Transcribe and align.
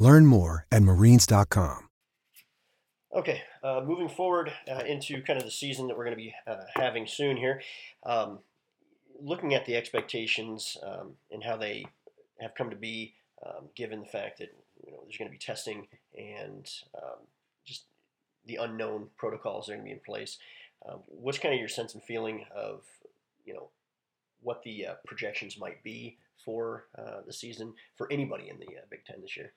Learn 0.00 0.24
more 0.24 0.66
at 0.72 0.82
marines.com. 0.82 1.88
Okay, 3.14 3.42
uh, 3.62 3.82
moving 3.84 4.08
forward 4.08 4.50
uh, 4.70 4.82
into 4.86 5.20
kind 5.22 5.38
of 5.38 5.44
the 5.44 5.50
season 5.50 5.88
that 5.88 5.98
we're 5.98 6.04
going 6.04 6.16
to 6.16 6.22
be 6.22 6.34
uh, 6.46 6.62
having 6.74 7.06
soon 7.06 7.36
here, 7.36 7.60
um, 8.06 8.38
looking 9.20 9.52
at 9.52 9.66
the 9.66 9.76
expectations 9.76 10.78
um, 10.86 11.12
and 11.30 11.44
how 11.44 11.56
they 11.56 11.84
have 12.40 12.54
come 12.54 12.70
to 12.70 12.76
be, 12.76 13.12
um, 13.44 13.66
given 13.76 14.00
the 14.00 14.06
fact 14.06 14.38
that 14.38 14.54
you 14.86 14.90
know 14.90 15.00
there's 15.02 15.18
going 15.18 15.28
to 15.28 15.32
be 15.32 15.38
testing 15.38 15.86
and 16.16 16.70
um, 16.96 17.18
just 17.66 17.84
the 18.46 18.56
unknown 18.56 19.08
protocols 19.18 19.66
that 19.66 19.72
are 19.72 19.76
going 19.76 19.86
to 19.86 19.90
be 19.90 19.94
in 19.94 20.00
place. 20.06 20.38
Um, 20.88 21.00
what's 21.08 21.38
kind 21.38 21.52
of 21.52 21.60
your 21.60 21.68
sense 21.68 21.92
and 21.92 22.02
feeling 22.02 22.46
of 22.56 22.84
you 23.44 23.52
know 23.52 23.68
what 24.40 24.62
the 24.62 24.86
uh, 24.86 24.94
projections 25.04 25.58
might 25.58 25.82
be 25.82 26.16
for 26.42 26.86
uh, 26.96 27.20
the 27.26 27.34
season 27.34 27.74
for 27.96 28.10
anybody 28.10 28.48
in 28.48 28.58
the 28.58 28.66
uh, 28.66 28.86
Big 28.88 29.04
Ten 29.04 29.20
this 29.20 29.36
year? 29.36 29.52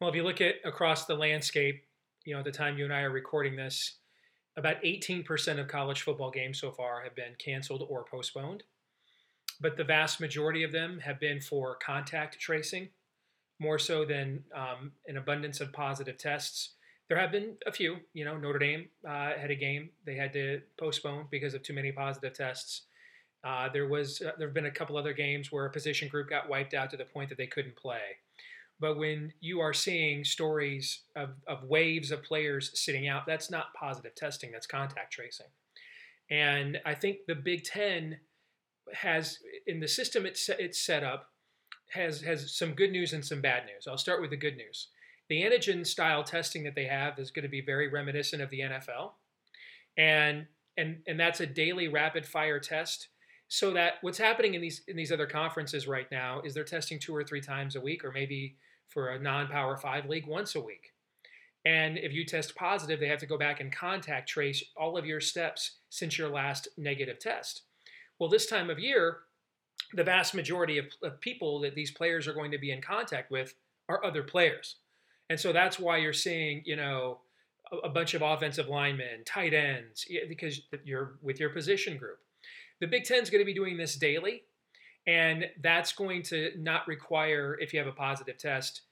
Well, 0.00 0.10
if 0.10 0.16
you 0.16 0.22
look 0.22 0.40
at 0.40 0.56
across 0.64 1.06
the 1.06 1.14
landscape, 1.14 1.84
you 2.24 2.32
know, 2.32 2.40
at 2.40 2.44
the 2.44 2.52
time 2.52 2.76
you 2.76 2.84
and 2.84 2.92
I 2.92 3.02
are 3.02 3.10
recording 3.10 3.56
this, 3.56 3.98
about 4.56 4.82
18% 4.82 5.58
of 5.58 5.68
college 5.68 6.02
football 6.02 6.30
games 6.30 6.60
so 6.60 6.70
far 6.70 7.02
have 7.02 7.14
been 7.14 7.34
canceled 7.38 7.86
or 7.88 8.04
postponed. 8.04 8.62
But 9.60 9.76
the 9.76 9.84
vast 9.84 10.20
majority 10.20 10.64
of 10.64 10.72
them 10.72 10.98
have 11.00 11.20
been 11.20 11.40
for 11.40 11.76
contact 11.76 12.38
tracing, 12.38 12.88
more 13.60 13.78
so 13.78 14.04
than 14.04 14.44
um, 14.54 14.92
an 15.06 15.16
abundance 15.16 15.60
of 15.60 15.72
positive 15.72 16.18
tests. 16.18 16.70
There 17.08 17.18
have 17.18 17.30
been 17.30 17.56
a 17.66 17.72
few, 17.72 17.98
you 18.14 18.24
know, 18.24 18.36
Notre 18.36 18.58
Dame 18.58 18.88
uh, 19.06 19.32
had 19.38 19.50
a 19.50 19.56
game 19.56 19.90
they 20.04 20.16
had 20.16 20.32
to 20.32 20.60
postpone 20.78 21.26
because 21.30 21.54
of 21.54 21.62
too 21.62 21.74
many 21.74 21.92
positive 21.92 22.32
tests. 22.32 22.82
Uh, 23.44 23.68
there 23.68 23.86
was 23.86 24.22
uh, 24.22 24.32
there 24.38 24.48
have 24.48 24.54
been 24.54 24.66
a 24.66 24.70
couple 24.70 24.96
other 24.96 25.12
games 25.12 25.52
where 25.52 25.66
a 25.66 25.70
position 25.70 26.08
group 26.08 26.30
got 26.30 26.48
wiped 26.48 26.74
out 26.74 26.90
to 26.90 26.96
the 26.96 27.04
point 27.04 27.28
that 27.28 27.38
they 27.38 27.46
couldn't 27.46 27.76
play. 27.76 28.16
But 28.80 28.98
when 28.98 29.32
you 29.40 29.60
are 29.60 29.72
seeing 29.72 30.24
stories 30.24 31.02
of, 31.14 31.30
of 31.46 31.64
waves 31.64 32.10
of 32.10 32.22
players 32.22 32.70
sitting 32.74 33.08
out, 33.08 33.26
that's 33.26 33.50
not 33.50 33.74
positive 33.74 34.14
testing, 34.14 34.50
that's 34.50 34.66
contact 34.66 35.12
tracing. 35.12 35.46
And 36.30 36.78
I 36.84 36.94
think 36.94 37.18
the 37.26 37.34
Big 37.34 37.64
Ten 37.64 38.18
has, 38.92 39.38
in 39.66 39.80
the 39.80 39.88
system 39.88 40.26
it's, 40.26 40.48
it's 40.48 40.84
set 40.84 41.04
up, 41.04 41.30
has, 41.92 42.22
has 42.22 42.56
some 42.56 42.72
good 42.72 42.90
news 42.90 43.12
and 43.12 43.24
some 43.24 43.40
bad 43.40 43.64
news. 43.66 43.86
I'll 43.86 43.98
start 43.98 44.20
with 44.20 44.30
the 44.30 44.36
good 44.36 44.56
news. 44.56 44.88
The 45.28 45.42
antigen 45.42 45.86
style 45.86 46.24
testing 46.24 46.64
that 46.64 46.74
they 46.74 46.86
have 46.86 47.18
is 47.18 47.30
going 47.30 47.44
to 47.44 47.48
be 47.48 47.60
very 47.60 47.88
reminiscent 47.88 48.42
of 48.42 48.50
the 48.50 48.60
NFL. 48.60 49.12
And, 49.96 50.46
and, 50.76 50.98
and 51.06 51.18
that's 51.18 51.40
a 51.40 51.46
daily 51.46 51.88
rapid 51.88 52.26
fire 52.26 52.58
test 52.58 53.08
so 53.48 53.72
that 53.72 53.94
what's 54.00 54.18
happening 54.18 54.54
in 54.54 54.60
these 54.60 54.82
in 54.88 54.96
these 54.96 55.12
other 55.12 55.26
conferences 55.26 55.86
right 55.86 56.10
now 56.10 56.40
is 56.44 56.54
they're 56.54 56.64
testing 56.64 56.98
two 56.98 57.14
or 57.14 57.24
three 57.24 57.40
times 57.40 57.76
a 57.76 57.80
week 57.80 58.04
or 58.04 58.12
maybe 58.12 58.56
for 58.88 59.10
a 59.10 59.18
non-power 59.18 59.76
5 59.76 60.06
league 60.06 60.26
once 60.26 60.54
a 60.54 60.60
week. 60.60 60.92
And 61.64 61.96
if 61.98 62.12
you 62.12 62.24
test 62.24 62.54
positive 62.54 63.00
they 63.00 63.08
have 63.08 63.20
to 63.20 63.26
go 63.26 63.38
back 63.38 63.60
and 63.60 63.72
contact 63.72 64.28
trace 64.28 64.62
all 64.76 64.96
of 64.96 65.06
your 65.06 65.20
steps 65.20 65.78
since 65.90 66.18
your 66.18 66.28
last 66.28 66.68
negative 66.76 67.18
test. 67.18 67.62
Well 68.18 68.30
this 68.30 68.46
time 68.46 68.70
of 68.70 68.78
year 68.78 69.18
the 69.92 70.04
vast 70.04 70.34
majority 70.34 70.78
of, 70.78 70.86
of 71.02 71.20
people 71.20 71.60
that 71.60 71.74
these 71.74 71.90
players 71.90 72.26
are 72.26 72.34
going 72.34 72.50
to 72.50 72.58
be 72.58 72.72
in 72.72 72.80
contact 72.80 73.30
with 73.30 73.54
are 73.88 74.04
other 74.04 74.22
players. 74.22 74.76
And 75.30 75.38
so 75.38 75.52
that's 75.52 75.78
why 75.78 75.98
you're 75.98 76.12
seeing 76.12 76.62
you 76.64 76.76
know 76.76 77.20
a, 77.70 77.76
a 77.78 77.88
bunch 77.88 78.14
of 78.14 78.22
offensive 78.22 78.68
linemen 78.68 79.24
tight 79.26 79.52
ends 79.52 80.06
because 80.28 80.62
you're 80.84 81.18
with 81.22 81.38
your 81.38 81.50
position 81.50 81.98
group 81.98 82.18
the 82.84 82.88
Big 82.88 83.04
Ten 83.04 83.22
is 83.22 83.30
going 83.30 83.40
to 83.40 83.46
be 83.46 83.54
doing 83.54 83.78
this 83.78 83.96
daily, 83.96 84.42
and 85.06 85.46
that's 85.62 85.92
going 85.92 86.22
to 86.24 86.50
not 86.58 86.86
require, 86.86 87.56
if 87.58 87.72
you 87.72 87.78
have 87.78 87.88
a 87.88 87.92
positive 87.92 88.36
test, 88.36 88.82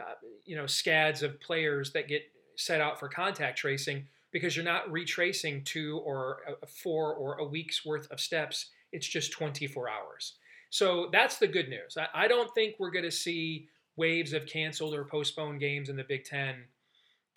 uh, 0.00 0.14
you 0.46 0.56
know, 0.56 0.64
scads 0.64 1.22
of 1.22 1.38
players 1.42 1.92
that 1.92 2.08
get 2.08 2.22
set 2.56 2.80
out 2.80 2.98
for 2.98 3.06
contact 3.06 3.58
tracing 3.58 4.06
because 4.32 4.56
you're 4.56 4.64
not 4.64 4.90
retracing 4.90 5.62
two 5.62 6.00
or 6.06 6.38
a 6.62 6.66
four 6.66 7.12
or 7.12 7.34
a 7.34 7.44
week's 7.44 7.84
worth 7.84 8.10
of 8.10 8.18
steps. 8.18 8.70
It's 8.92 9.06
just 9.06 9.30
24 9.32 9.90
hours. 9.90 10.36
So 10.70 11.10
that's 11.12 11.36
the 11.36 11.46
good 11.46 11.68
news. 11.68 11.98
I, 12.14 12.26
don't 12.26 12.52
think 12.54 12.76
we're 12.78 12.90
going 12.90 13.04
to 13.04 13.10
see 13.10 13.68
waves 13.96 14.32
of 14.32 14.46
canceled 14.46 14.94
or 14.94 15.04
postponed 15.04 15.60
games 15.60 15.90
in 15.90 15.96
the 15.96 16.04
Big 16.04 16.24
Ten 16.24 16.64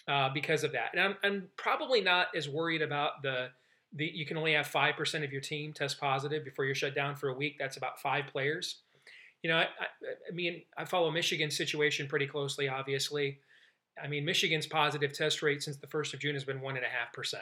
uh, 0.08 0.30
because 0.34 0.64
of 0.64 0.72
that. 0.72 0.92
And 0.94 1.02
I'm, 1.02 1.16
I'm 1.22 1.50
probably 1.58 2.00
not 2.00 2.28
as 2.34 2.48
worried 2.48 2.82
about 2.82 3.22
the 3.24 3.50
the, 3.94 4.06
you 4.06 4.26
can 4.26 4.38
only 4.38 4.54
have 4.54 4.68
5% 4.68 5.24
of 5.24 5.32
your 5.32 5.42
team 5.42 5.74
test 5.74 6.00
positive 6.00 6.44
before 6.44 6.66
you're 6.66 6.76
shut 6.76 6.96
down 6.96 7.16
for 7.16 7.30
a 7.30 7.34
week. 7.34 7.58
That's 7.60 7.78
about 7.78 8.00
five 8.00 8.28
players. 8.28 8.82
You 9.44 9.50
know, 9.50 9.58
I, 9.58 9.64
I, 9.64 9.88
I 10.30 10.34
mean, 10.34 10.64
I 10.78 10.86
follow 10.86 11.12
Michigan's 11.12 11.56
situation 11.56 12.08
pretty 12.08 12.28
closely, 12.28 12.68
obviously. 12.68 13.40
I 14.02 14.08
mean, 14.08 14.26
Michigan's 14.26 14.68
positive 14.68 15.14
test 15.14 15.42
rate 15.42 15.64
since 15.64 15.78
the 15.78 15.88
1st 15.88 16.14
of 16.14 16.20
June 16.20 16.36
has 16.36 16.44
been 16.44 16.60
1.5%. 16.60 17.34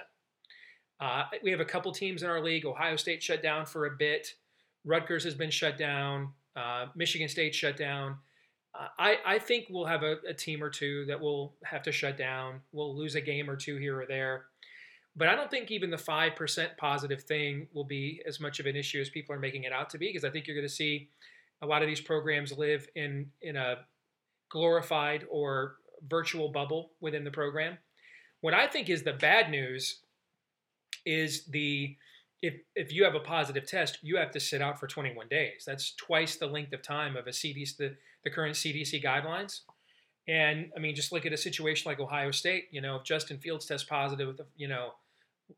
Uh, 1.00 1.23
we 1.44 1.51
have 1.51 1.59
a 1.59 1.66
couple 1.66 1.91
teams 1.91 2.23
in 2.23 2.29
our 2.29 2.41
league. 2.41 2.66
Ohio 2.66 2.95
State 2.95 3.22
shut 3.22 3.44
down 3.44 3.66
for 3.66 3.85
a 3.88 3.91
bit. 3.91 4.35
Rutgers 4.85 5.23
has 5.23 5.35
been 5.35 5.51
shut 5.51 5.78
down. 5.78 6.29
Uh, 6.55 6.88
Michigan 6.95 7.28
State 7.28 7.53
shut 7.53 7.75
down. 7.75 8.17
Uh, 8.73 8.88
I, 8.97 9.17
I 9.25 9.39
think 9.39 9.67
we'll 9.69 9.85
have 9.85 10.03
a, 10.03 10.17
a, 10.28 10.34
team 10.34 10.63
or 10.63 10.69
two 10.69 11.05
that 11.05 11.19
will 11.19 11.55
have 11.63 11.84
to 11.84 11.91
shut 11.91 12.17
down. 12.17 12.61
We'll 12.72 12.95
lose 12.95 13.16
a 13.16 13.22
game 13.22 13.50
or 13.50 13.55
two 13.55 13.78
here 13.78 14.00
or 14.00 14.05
there. 14.05 14.45
But 15.15 15.29
I 15.29 15.35
don't 15.35 15.49
think 15.49 15.71
even 15.71 15.89
the 15.89 15.97
5% 15.97 16.77
positive 16.77 17.23
thing 17.23 17.67
will 17.73 17.85
be 17.85 18.21
as 18.27 18.39
much 18.39 18.59
of 18.59 18.65
an 18.65 18.75
issue 18.75 18.99
as 18.99 19.09
people 19.09 19.33
are 19.33 19.39
making 19.39 19.63
it 19.63 19.71
out 19.71 19.89
to 19.91 19.97
be, 19.97 20.07
because 20.07 20.25
I 20.25 20.29
think 20.29 20.45
you're 20.45 20.57
going 20.57 20.67
to 20.67 20.73
see 20.73 21.09
a 21.61 21.65
lot 21.65 21.81
of 21.81 21.87
these 21.87 22.01
programs 22.01 22.57
live 22.57 22.87
in, 22.95 23.31
in 23.41 23.55
a 23.55 23.77
glorified 24.49 25.25
or 25.29 25.75
virtual 26.07 26.49
bubble 26.49 26.91
within 26.99 27.23
the 27.23 27.31
program. 27.31 27.77
What 28.41 28.53
I 28.53 28.67
think 28.67 28.89
is 28.89 29.03
the 29.03 29.13
bad 29.13 29.49
news 29.49 30.01
is 31.05 31.45
the 31.45 31.95
if 32.41 32.55
if 32.75 32.91
you 32.91 33.03
have 33.05 33.15
a 33.15 33.19
positive 33.19 33.65
test, 33.65 33.99
you 34.01 34.17
have 34.17 34.31
to 34.31 34.39
sit 34.39 34.61
out 34.61 34.79
for 34.79 34.87
21 34.87 35.27
days. 35.29 35.63
That's 35.65 35.95
twice 35.95 36.35
the 36.35 36.47
length 36.47 36.73
of 36.73 36.81
time 36.81 37.15
of 37.15 37.27
a 37.27 37.31
CDC 37.31 37.77
the, 37.77 37.95
the 38.23 38.29
current 38.29 38.55
CDC 38.55 39.03
guidelines. 39.03 39.61
And 40.27 40.71
I 40.75 40.79
mean, 40.79 40.95
just 40.95 41.11
look 41.11 41.25
at 41.25 41.33
a 41.33 41.37
situation 41.37 41.89
like 41.89 41.99
Ohio 41.99 42.31
State. 42.31 42.67
You 42.71 42.81
know, 42.81 42.95
if 42.95 43.03
Justin 43.03 43.37
Fields 43.37 43.65
tests 43.65 43.87
positive 43.87 44.27
with, 44.27 44.37
the, 44.37 44.45
you 44.57 44.67
know, 44.67 44.93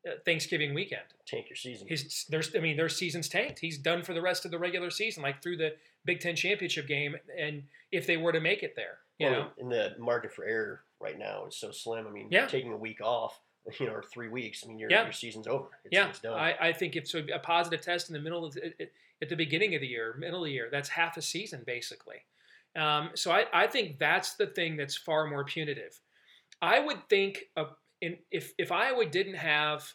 uh, 0.05 0.11
Thanksgiving 0.25 0.73
weekend. 0.73 1.03
Tank 1.25 1.50
your 1.50 1.55
season. 1.55 1.88
His, 1.88 2.25
there's, 2.29 2.53
I 2.55 2.59
mean, 2.59 2.75
their 2.75 2.89
season's 2.89 3.29
tanked. 3.29 3.59
He's 3.59 3.78
done 3.78 4.03
for 4.03 4.13
the 4.13 4.22
rest 4.22 4.44
of 4.44 4.51
the 4.51 4.59
regular 4.59 4.89
season, 4.89 5.23
like 5.23 5.41
through 5.41 5.57
the 5.57 5.75
Big 6.05 6.19
Ten 6.19 6.35
championship 6.35 6.88
game, 6.88 7.16
and 7.38 7.63
if 7.91 8.07
they 8.07 8.17
were 8.17 8.31
to 8.31 8.39
make 8.39 8.63
it 8.63 8.75
there, 8.75 9.00
you 9.19 9.28
well, 9.28 9.41
know, 9.41 9.47
in 9.57 9.69
the 9.69 9.95
market 10.00 10.33
for 10.33 10.45
error 10.45 10.81
right 10.99 11.17
now 11.17 11.45
is 11.45 11.55
so 11.55 11.72
slim. 11.72 12.07
I 12.07 12.11
mean, 12.11 12.28
yeah. 12.31 12.47
taking 12.47 12.72
a 12.72 12.78
week 12.78 13.01
off, 13.01 13.39
you 13.79 13.85
know, 13.85 13.94
or 13.94 14.03
three 14.03 14.29
weeks. 14.29 14.63
I 14.66 14.69
mean, 14.69 14.79
your, 14.79 14.89
yeah. 14.89 15.03
your 15.03 15.13
season's 15.13 15.47
over. 15.47 15.67
It's, 15.84 15.94
yeah, 15.94 16.09
it's 16.09 16.19
done. 16.19 16.39
I, 16.39 16.55
I 16.59 16.73
think 16.73 16.95
if 16.95 17.07
so, 17.07 17.23
a 17.34 17.39
positive 17.39 17.81
test 17.81 18.09
in 18.09 18.13
the 18.13 18.22
middle 18.22 18.45
of 18.45 18.57
at 19.22 19.29
the 19.29 19.35
beginning 19.35 19.75
of 19.75 19.81
the 19.81 19.88
year, 19.88 20.16
middle 20.17 20.39
of 20.39 20.45
the 20.45 20.51
year, 20.51 20.69
that's 20.72 20.89
half 20.89 21.17
a 21.17 21.22
season 21.22 21.63
basically. 21.66 22.23
Um, 22.78 23.10
so 23.16 23.32
I, 23.32 23.46
I 23.54 23.68
think 23.68 23.98
that's 23.98 24.36
the 24.36 24.48
thing 24.48 24.78
that's 24.78 24.96
far 24.96 25.28
more 25.28 25.44
punitive. 25.44 26.00
I 26.62 26.80
would 26.80 27.08
think 27.10 27.46
in, 28.02 28.18
if 28.32 28.53
if 28.58 28.72
Iowa 28.72 29.06
didn't 29.06 29.35
have 29.35 29.88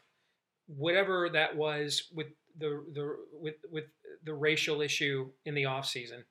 whatever 0.67 1.29
that 1.33 1.57
was 1.57 2.09
with 2.13 2.29
the 2.59 2.85
the 2.93 3.17
with 3.33 3.55
with 3.71 3.85
the 4.25 4.35
racial 4.35 4.81
issue 4.81 5.31
in 5.47 5.55
the 5.55 5.67
off 5.67 5.87
season, 5.87 6.25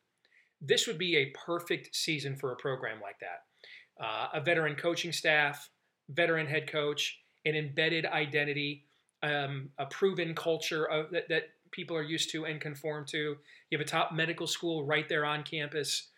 this 0.61 0.87
would 0.87 0.97
be 0.97 1.17
a 1.17 1.33
perfect 1.45 1.95
season 1.95 2.35
for 2.35 2.51
a 2.51 2.57
program 2.57 2.99
like 3.01 3.19
that. 3.19 4.03
Uh, 4.03 4.27
a 4.33 4.41
veteran 4.41 4.75
coaching 4.75 5.11
staff, 5.11 5.69
veteran 6.09 6.47
head 6.47 6.71
coach, 6.71 7.19
an 7.45 7.55
embedded 7.55 8.05
identity, 8.05 8.85
um, 9.23 9.69
a 9.77 9.85
proven 9.85 10.33
culture 10.33 10.85
of, 10.85 11.11
that, 11.11 11.27
that 11.29 11.43
people 11.71 11.95
are 11.95 12.03
used 12.03 12.31
to 12.31 12.45
and 12.45 12.61
conform 12.61 13.05
to. 13.05 13.37
You 13.69 13.77
have 13.77 13.85
a 13.85 13.89
top 13.89 14.13
medical 14.13 14.47
school 14.47 14.85
right 14.85 15.07
there 15.07 15.25
on 15.25 15.43
campus. 15.43 16.09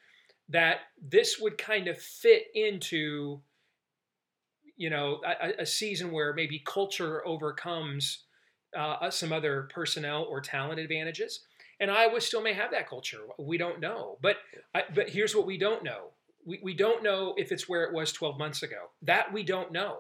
That 0.49 0.81
this 1.01 1.39
would 1.39 1.57
kind 1.57 1.87
of 1.87 1.97
fit 1.97 2.47
into 2.53 3.41
you 4.75 4.89
know, 4.89 5.21
a, 5.25 5.61
a 5.61 5.65
season 5.65 6.11
where 6.11 6.33
maybe 6.33 6.61
culture 6.65 7.25
overcomes 7.27 8.23
uh, 8.77 9.09
some 9.09 9.31
other 9.31 9.69
personnel 9.73 10.23
or 10.23 10.41
talent 10.41 10.79
advantages. 10.79 11.41
And 11.79 11.91
Iowa 11.91 12.21
still 12.21 12.41
may 12.41 12.53
have 12.53 12.71
that 12.71 12.89
culture. 12.89 13.19
We 13.37 13.57
don't 13.57 13.79
know. 13.79 14.17
But 14.21 14.37
I, 14.73 14.83
but 14.93 15.09
here's 15.09 15.35
what 15.35 15.45
we 15.45 15.57
don't 15.57 15.83
know: 15.83 16.11
we, 16.45 16.59
we 16.63 16.73
don't 16.73 17.03
know 17.03 17.33
if 17.37 17.51
it's 17.51 17.67
where 17.67 17.83
it 17.83 17.93
was 17.93 18.11
12 18.11 18.37
months 18.37 18.63
ago. 18.63 18.89
That 19.01 19.31
we 19.33 19.43
don't 19.43 19.71
know. 19.71 19.99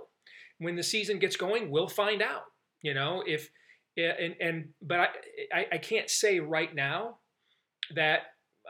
When 0.59 0.75
the 0.75 0.83
season 0.83 1.19
gets 1.19 1.35
going, 1.35 1.69
we'll 1.69 1.87
find 1.87 2.21
out. 2.21 2.43
You 2.81 2.93
know, 2.93 3.23
if 3.25 3.49
and 3.97 4.35
and 4.39 4.69
but 4.81 4.99
I 4.99 5.07
I, 5.53 5.65
I 5.73 5.77
can't 5.77 6.09
say 6.09 6.39
right 6.39 6.73
now 6.73 7.17
that 7.95 8.21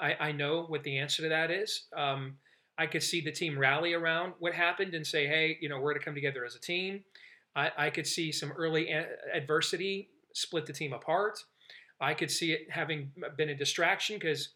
I, 0.04 0.16
I 0.20 0.32
know 0.34 0.66
what 0.68 0.84
the 0.84 0.98
answer 0.98 1.24
to 1.24 1.30
that 1.30 1.50
is. 1.50 1.86
Um, 1.96 2.36
I 2.78 2.88
could 2.88 3.04
see 3.04 3.22
the 3.22 3.32
team 3.32 3.58
rally 3.58 3.94
around 3.94 4.34
what 4.40 4.54
happened 4.54 4.94
and 4.94 5.08
say, 5.08 5.28
hey, 5.28 5.58
you 5.62 5.70
know, 5.70 5.78
we're 5.78 5.92
going 5.92 6.00
to 6.00 6.06
come 6.06 6.16
together 6.16 6.44
as 6.44 6.56
a 6.56 6.60
team. 6.60 7.04
I, 7.56 7.72
I 7.78 7.90
could 7.90 8.08
see 8.08 8.32
some 8.32 8.52
early 8.52 8.90
adversity 9.34 10.10
split 10.34 10.66
the 10.66 10.74
team 10.74 10.92
apart. 10.92 11.40
I 12.02 12.14
could 12.14 12.32
see 12.32 12.52
it 12.52 12.70
having 12.70 13.12
been 13.38 13.50
a 13.50 13.56
distraction 13.56 14.18
because 14.18 14.50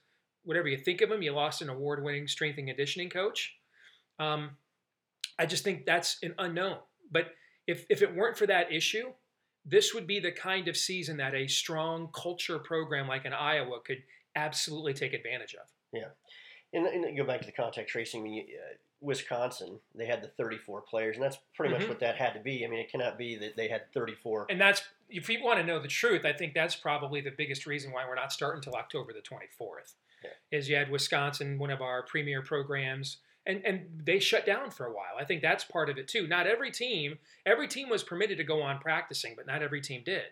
whatever 0.44 0.68
you 0.68 0.78
think 0.78 1.02
of 1.02 1.12
him, 1.12 1.22
you 1.22 1.32
lost 1.32 1.62
an 1.62 1.70
award-winning 1.70 2.28
strength 2.28 2.58
and 2.58 2.68
conditioning 2.68 3.10
coach. 3.10 3.56
Um, 4.20 4.52
I 5.40 5.46
just 5.46 5.64
think 5.64 5.86
that's 5.86 6.18
an 6.24 6.34
unknown. 6.40 6.78
But 7.12 7.28
if 7.68 7.86
if 7.90 8.02
it 8.02 8.16
weren't 8.16 8.38
for 8.38 8.48
that 8.48 8.72
issue, 8.72 9.14
this 9.64 9.94
would 9.94 10.08
be 10.08 10.20
the 10.20 10.32
kind 10.32 10.68
of 10.68 10.76
season 10.76 11.18
that 11.18 11.36
a 11.36 11.48
strong 11.48 12.10
culture 12.14 12.58
program 12.58 13.08
like 13.08 13.26
in 13.26 13.34
Iowa 13.34 13.80
could 13.86 14.02
absolutely 14.38 14.94
take 14.94 15.14
advantage 15.14 15.56
of. 15.56 15.68
Yeah, 15.92 16.10
and, 16.74 16.86
and 16.86 17.18
go 17.18 17.24
back 17.24 17.42
to 17.42 17.46
the 17.46 17.52
contact 17.52 17.90
tracing. 17.90 18.22
I 18.22 18.24
mean, 18.24 18.46
uh, 18.50 18.76
Wisconsin, 19.02 19.80
they 19.96 20.06
had 20.06 20.24
the 20.24 20.28
34 20.28 20.82
players, 20.82 21.16
and 21.16 21.24
that's 21.24 21.38
pretty 21.56 21.74
mm-hmm. 21.74 21.84
much 21.84 21.90
what 21.90 22.00
that 22.00 22.16
had 22.16 22.34
to 22.34 22.40
be. 22.40 22.66
I 22.66 22.68
mean, 22.68 22.80
it 22.80 22.92
cannot 22.92 23.18
be 23.18 23.36
that 23.38 23.56
they 23.56 23.68
had 23.68 23.92
34. 23.94 24.48
And 24.50 24.60
that's 24.60 24.82
if 25.10 25.30
you 25.30 25.44
want 25.44 25.60
to 25.60 25.66
know 25.66 25.80
the 25.80 25.88
truth, 25.88 26.26
I 26.26 26.34
think 26.34 26.54
that's 26.54 26.76
probably 26.76 27.22
the 27.22 27.32
biggest 27.32 27.66
reason 27.66 27.92
why 27.92 28.06
we're 28.08 28.16
not 28.16 28.32
starting 28.34 28.60
until 28.60 28.74
October 28.74 29.14
the 29.14 29.22
24th. 29.22 29.94
Yeah. 30.24 30.58
Is 30.58 30.68
you 30.68 30.76
had 30.76 30.90
Wisconsin, 30.90 31.60
one 31.60 31.70
of 31.70 31.82
our 31.82 32.02
premier 32.04 32.42
programs, 32.42 33.18
and 33.46 33.62
and 33.64 33.86
they 34.04 34.20
shut 34.20 34.46
down 34.46 34.72
for 34.72 34.88
a 34.88 34.92
while. 34.92 35.16
I 35.20 35.26
think 35.26 35.44
that's 35.44 35.64
part 35.64 35.90
of 35.90 35.98
it 35.98 36.08
too. 36.08 36.28
Not 36.28 36.48
every 36.48 36.72
team, 36.72 37.20
every 37.46 37.68
team 37.68 37.88
was 37.88 38.04
permitted 38.04 38.38
to 38.40 38.44
go 38.44 38.62
on 38.64 38.80
practicing, 38.80 39.36
but 39.36 39.46
not 39.46 39.62
every 39.62 39.80
team 39.80 40.02
did. 40.04 40.24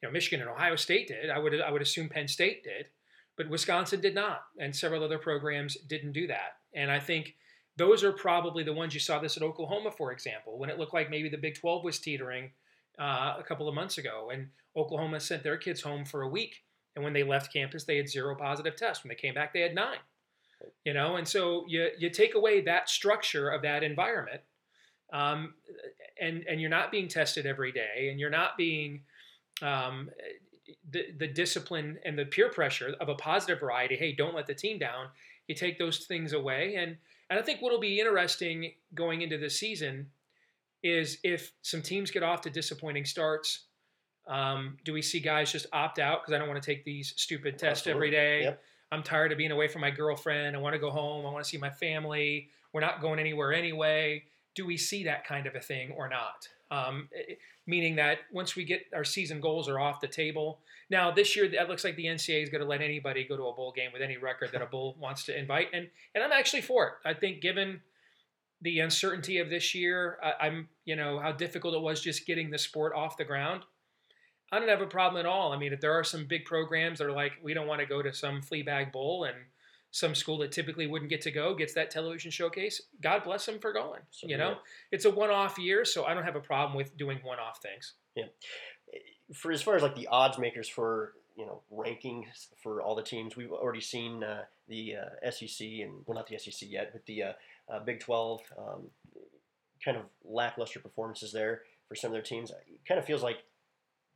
You 0.00 0.08
know, 0.08 0.12
Michigan 0.12 0.40
and 0.40 0.50
Ohio 0.50 0.76
State 0.76 1.08
did. 1.08 1.28
I 1.28 1.38
would 1.38 1.60
I 1.60 1.70
would 1.70 1.82
assume 1.82 2.08
Penn 2.08 2.28
State 2.28 2.64
did, 2.64 2.88
but 3.36 3.48
Wisconsin 3.48 4.00
did 4.00 4.14
not, 4.14 4.44
and 4.58 4.74
several 4.74 5.04
other 5.04 5.18
programs 5.18 5.76
didn't 5.88 6.12
do 6.12 6.26
that. 6.26 6.56
And 6.74 6.90
I 6.90 6.98
think 6.98 7.36
those 7.76 8.02
are 8.02 8.12
probably 8.12 8.62
the 8.62 8.72
ones 8.72 8.94
you 8.94 9.00
saw 9.00 9.18
this 9.18 9.36
at 9.36 9.42
Oklahoma, 9.42 9.90
for 9.90 10.12
example, 10.12 10.58
when 10.58 10.70
it 10.70 10.78
looked 10.78 10.94
like 10.94 11.10
maybe 11.10 11.28
the 11.28 11.36
Big 11.36 11.54
12 11.54 11.84
was 11.84 11.98
teetering 11.98 12.50
uh, 12.98 13.34
a 13.38 13.42
couple 13.46 13.68
of 13.68 13.74
months 13.74 13.98
ago, 13.98 14.30
and 14.32 14.48
Oklahoma 14.76 15.20
sent 15.20 15.42
their 15.42 15.58
kids 15.58 15.82
home 15.82 16.04
for 16.04 16.22
a 16.22 16.28
week. 16.28 16.62
And 16.94 17.04
when 17.04 17.12
they 17.12 17.22
left 17.22 17.52
campus, 17.52 17.84
they 17.84 17.98
had 17.98 18.08
zero 18.08 18.34
positive 18.34 18.74
tests. 18.74 19.04
When 19.04 19.10
they 19.10 19.14
came 19.14 19.34
back, 19.34 19.52
they 19.52 19.60
had 19.60 19.74
nine. 19.74 19.98
You 20.86 20.94
know, 20.94 21.16
and 21.16 21.28
so 21.28 21.64
you 21.68 21.90
you 21.98 22.08
take 22.08 22.34
away 22.34 22.62
that 22.62 22.88
structure 22.88 23.50
of 23.50 23.60
that 23.60 23.82
environment, 23.82 24.40
um, 25.12 25.52
and 26.18 26.44
and 26.48 26.62
you're 26.62 26.70
not 26.70 26.90
being 26.90 27.08
tested 27.08 27.44
every 27.44 27.72
day, 27.72 28.08
and 28.10 28.18
you're 28.18 28.30
not 28.30 28.56
being 28.56 29.02
um, 29.60 30.08
the 30.90 31.12
the 31.18 31.26
discipline 31.26 31.98
and 32.04 32.18
the 32.18 32.24
peer 32.24 32.48
pressure 32.48 32.94
of 33.00 33.08
a 33.08 33.14
positive 33.14 33.60
variety. 33.60 33.96
Hey, 33.96 34.12
don't 34.12 34.34
let 34.34 34.46
the 34.46 34.54
team 34.54 34.78
down. 34.78 35.08
You 35.48 35.54
take 35.54 35.78
those 35.78 36.06
things 36.06 36.32
away, 36.32 36.76
and 36.76 36.96
and 37.30 37.38
I 37.38 37.42
think 37.42 37.60
what'll 37.60 37.80
be 37.80 38.00
interesting 38.00 38.72
going 38.94 39.22
into 39.22 39.38
this 39.38 39.58
season 39.58 40.10
is 40.82 41.18
if 41.24 41.52
some 41.62 41.82
teams 41.82 42.10
get 42.10 42.22
off 42.22 42.42
to 42.42 42.50
disappointing 42.50 43.04
starts. 43.04 43.64
Um, 44.28 44.76
do 44.84 44.92
we 44.92 45.02
see 45.02 45.20
guys 45.20 45.52
just 45.52 45.66
opt 45.72 46.00
out 46.00 46.22
because 46.22 46.34
I 46.34 46.38
don't 46.38 46.48
want 46.48 46.60
to 46.60 46.66
take 46.66 46.84
these 46.84 47.14
stupid 47.16 47.60
tests 47.60 47.86
Absolutely. 47.86 48.08
every 48.08 48.10
day? 48.10 48.42
Yep. 48.42 48.62
I'm 48.90 49.02
tired 49.02 49.30
of 49.30 49.38
being 49.38 49.52
away 49.52 49.68
from 49.68 49.82
my 49.82 49.90
girlfriend. 49.90 50.56
I 50.56 50.58
want 50.58 50.74
to 50.74 50.80
go 50.80 50.90
home. 50.90 51.24
I 51.24 51.30
want 51.30 51.44
to 51.44 51.48
see 51.48 51.58
my 51.58 51.70
family. 51.70 52.48
We're 52.72 52.80
not 52.80 53.00
going 53.00 53.18
anywhere 53.18 53.52
anyway. 53.52 54.24
Do 54.54 54.66
we 54.66 54.76
see 54.76 55.04
that 55.04 55.24
kind 55.26 55.46
of 55.46 55.54
a 55.54 55.60
thing 55.60 55.92
or 55.92 56.08
not? 56.08 56.48
Um, 56.70 57.08
meaning 57.66 57.96
that 57.96 58.18
once 58.32 58.56
we 58.56 58.64
get 58.64 58.82
our 58.94 59.04
season 59.04 59.40
goals 59.40 59.68
are 59.68 59.78
off 59.78 60.00
the 60.00 60.08
table. 60.08 60.60
Now 60.90 61.10
this 61.10 61.36
year, 61.36 61.48
that 61.48 61.68
looks 61.68 61.84
like 61.84 61.96
the 61.96 62.06
NCAA 62.06 62.42
is 62.42 62.48
going 62.48 62.60
to 62.60 62.66
let 62.66 62.80
anybody 62.80 63.24
go 63.24 63.36
to 63.36 63.44
a 63.44 63.54
bowl 63.54 63.72
game 63.72 63.90
with 63.92 64.02
any 64.02 64.16
record 64.16 64.50
that 64.52 64.62
a 64.62 64.66
bowl 64.66 64.96
wants 65.00 65.24
to 65.24 65.38
invite, 65.38 65.68
and 65.72 65.88
and 66.14 66.24
I'm 66.24 66.32
actually 66.32 66.62
for 66.62 66.86
it. 66.86 66.92
I 67.04 67.14
think 67.14 67.40
given 67.40 67.80
the 68.62 68.80
uncertainty 68.80 69.38
of 69.38 69.50
this 69.50 69.74
year, 69.74 70.18
I, 70.22 70.46
I'm 70.46 70.68
you 70.84 70.96
know 70.96 71.18
how 71.18 71.32
difficult 71.32 71.74
it 71.74 71.82
was 71.82 72.00
just 72.00 72.26
getting 72.26 72.50
the 72.50 72.58
sport 72.58 72.94
off 72.94 73.16
the 73.16 73.24
ground. 73.24 73.62
I 74.52 74.60
don't 74.60 74.68
have 74.68 74.80
a 74.80 74.86
problem 74.86 75.18
at 75.18 75.26
all. 75.26 75.52
I 75.52 75.58
mean, 75.58 75.72
if 75.72 75.80
there 75.80 75.92
are 75.92 76.04
some 76.04 76.24
big 76.24 76.44
programs 76.44 77.00
that 77.00 77.06
are 77.06 77.12
like, 77.12 77.32
we 77.42 77.52
don't 77.52 77.66
want 77.66 77.80
to 77.80 77.86
go 77.86 78.00
to 78.00 78.14
some 78.14 78.42
flea 78.42 78.62
bag 78.62 78.92
bowl 78.92 79.24
and 79.24 79.36
some 79.90 80.14
school 80.14 80.38
that 80.38 80.52
typically 80.52 80.86
wouldn't 80.86 81.10
get 81.10 81.22
to 81.22 81.30
go 81.30 81.54
gets 81.54 81.74
that 81.74 81.90
television 81.90 82.30
showcase. 82.30 82.82
God 83.02 83.24
bless 83.24 83.46
them 83.46 83.58
for 83.58 83.72
going. 83.72 84.00
So, 84.10 84.26
you 84.26 84.36
know, 84.36 84.50
yeah. 84.50 84.56
it's 84.92 85.04
a 85.04 85.10
one-off 85.10 85.58
year, 85.58 85.84
so 85.84 86.04
I 86.04 86.14
don't 86.14 86.24
have 86.24 86.36
a 86.36 86.40
problem 86.40 86.76
with 86.76 86.96
doing 86.96 87.18
one-off 87.22 87.62
things. 87.62 87.94
Yeah. 88.14 88.26
For 89.34 89.52
as 89.52 89.62
far 89.62 89.76
as 89.76 89.82
like 89.82 89.94
the 89.94 90.06
odds 90.08 90.38
makers 90.38 90.68
for 90.68 91.14
you 91.36 91.44
know 91.44 91.60
rankings 91.72 92.48
for 92.62 92.80
all 92.82 92.94
the 92.94 93.02
teams, 93.02 93.36
we've 93.36 93.52
already 93.52 93.80
seen 93.80 94.22
uh, 94.22 94.42
the 94.68 94.96
uh, 94.96 95.30
SEC 95.30 95.66
and 95.66 96.02
well, 96.06 96.16
not 96.16 96.26
the 96.26 96.38
SEC 96.38 96.68
yet, 96.70 96.90
but 96.92 97.04
the 97.06 97.22
uh, 97.22 97.32
uh 97.68 97.80
Big 97.80 98.00
12 98.00 98.40
um, 98.58 98.82
kind 99.84 99.96
of 99.96 100.04
lackluster 100.24 100.80
performances 100.80 101.32
there 101.32 101.62
for 101.88 101.94
some 101.94 102.08
of 102.08 102.12
their 102.12 102.22
teams. 102.22 102.50
It 102.50 102.80
kind 102.86 102.98
of 102.98 103.04
feels 103.04 103.22
like 103.22 103.38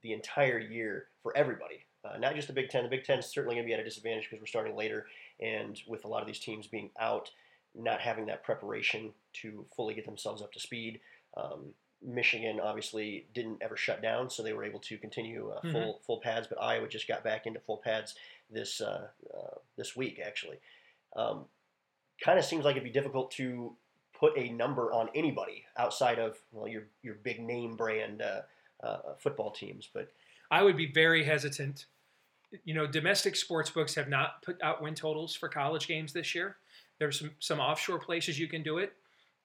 the 0.02 0.12
entire 0.12 0.58
year 0.58 1.06
for 1.22 1.36
everybody. 1.36 1.86
Uh, 2.04 2.16
not 2.18 2.34
just 2.34 2.48
the 2.48 2.54
Big 2.54 2.70
Ten. 2.70 2.82
The 2.82 2.88
Big 2.88 3.04
Ten 3.04 3.18
is 3.18 3.26
certainly 3.26 3.56
going 3.56 3.66
to 3.66 3.68
be 3.68 3.74
at 3.74 3.80
a 3.80 3.84
disadvantage 3.84 4.24
because 4.24 4.40
we're 4.40 4.46
starting 4.46 4.74
later, 4.74 5.06
and 5.40 5.80
with 5.86 6.04
a 6.04 6.08
lot 6.08 6.20
of 6.20 6.26
these 6.26 6.38
teams 6.38 6.66
being 6.66 6.90
out, 6.98 7.30
not 7.74 8.00
having 8.00 8.26
that 8.26 8.42
preparation 8.42 9.12
to 9.42 9.64
fully 9.74 9.94
get 9.94 10.04
themselves 10.04 10.42
up 10.42 10.52
to 10.52 10.60
speed. 10.60 11.00
Um, 11.36 11.74
Michigan 12.02 12.60
obviously 12.60 13.26
didn't 13.34 13.58
ever 13.60 13.76
shut 13.76 14.00
down, 14.00 14.30
so 14.30 14.42
they 14.42 14.52
were 14.52 14.64
able 14.64 14.80
to 14.80 14.96
continue 14.96 15.50
uh, 15.50 15.60
full 15.60 15.70
mm-hmm. 15.72 16.04
full 16.04 16.20
pads. 16.20 16.46
But 16.46 16.62
Iowa 16.62 16.88
just 16.88 17.06
got 17.06 17.22
back 17.22 17.46
into 17.46 17.60
full 17.60 17.76
pads 17.76 18.14
this 18.50 18.80
uh, 18.80 19.08
uh 19.34 19.58
this 19.76 19.94
week, 19.94 20.20
actually. 20.24 20.58
Um, 21.14 21.44
kind 22.24 22.38
of 22.38 22.44
seems 22.44 22.64
like 22.64 22.76
it'd 22.76 22.84
be 22.84 22.90
difficult 22.90 23.30
to 23.32 23.74
put 24.18 24.36
a 24.36 24.50
number 24.50 24.92
on 24.92 25.08
anybody 25.14 25.64
outside 25.76 26.18
of 26.18 26.38
well 26.52 26.68
your 26.68 26.84
your 27.02 27.14
big 27.14 27.40
name 27.40 27.76
brand 27.76 28.22
uh, 28.22 28.42
uh, 28.82 29.14
football 29.18 29.50
teams. 29.50 29.88
But 29.92 30.10
I 30.50 30.62
would 30.62 30.76
be 30.76 30.90
very 30.90 31.24
hesitant. 31.24 31.86
You 32.64 32.74
know, 32.74 32.86
domestic 32.86 33.36
sports 33.36 33.70
books 33.70 33.94
have 33.94 34.08
not 34.08 34.42
put 34.42 34.60
out 34.62 34.82
win 34.82 34.94
totals 34.94 35.34
for 35.34 35.48
college 35.48 35.86
games 35.86 36.12
this 36.12 36.34
year. 36.34 36.56
There's 36.98 37.18
some 37.18 37.30
some 37.38 37.60
offshore 37.60 37.98
places 37.98 38.38
you 38.38 38.48
can 38.48 38.62
do 38.62 38.78
it, 38.78 38.92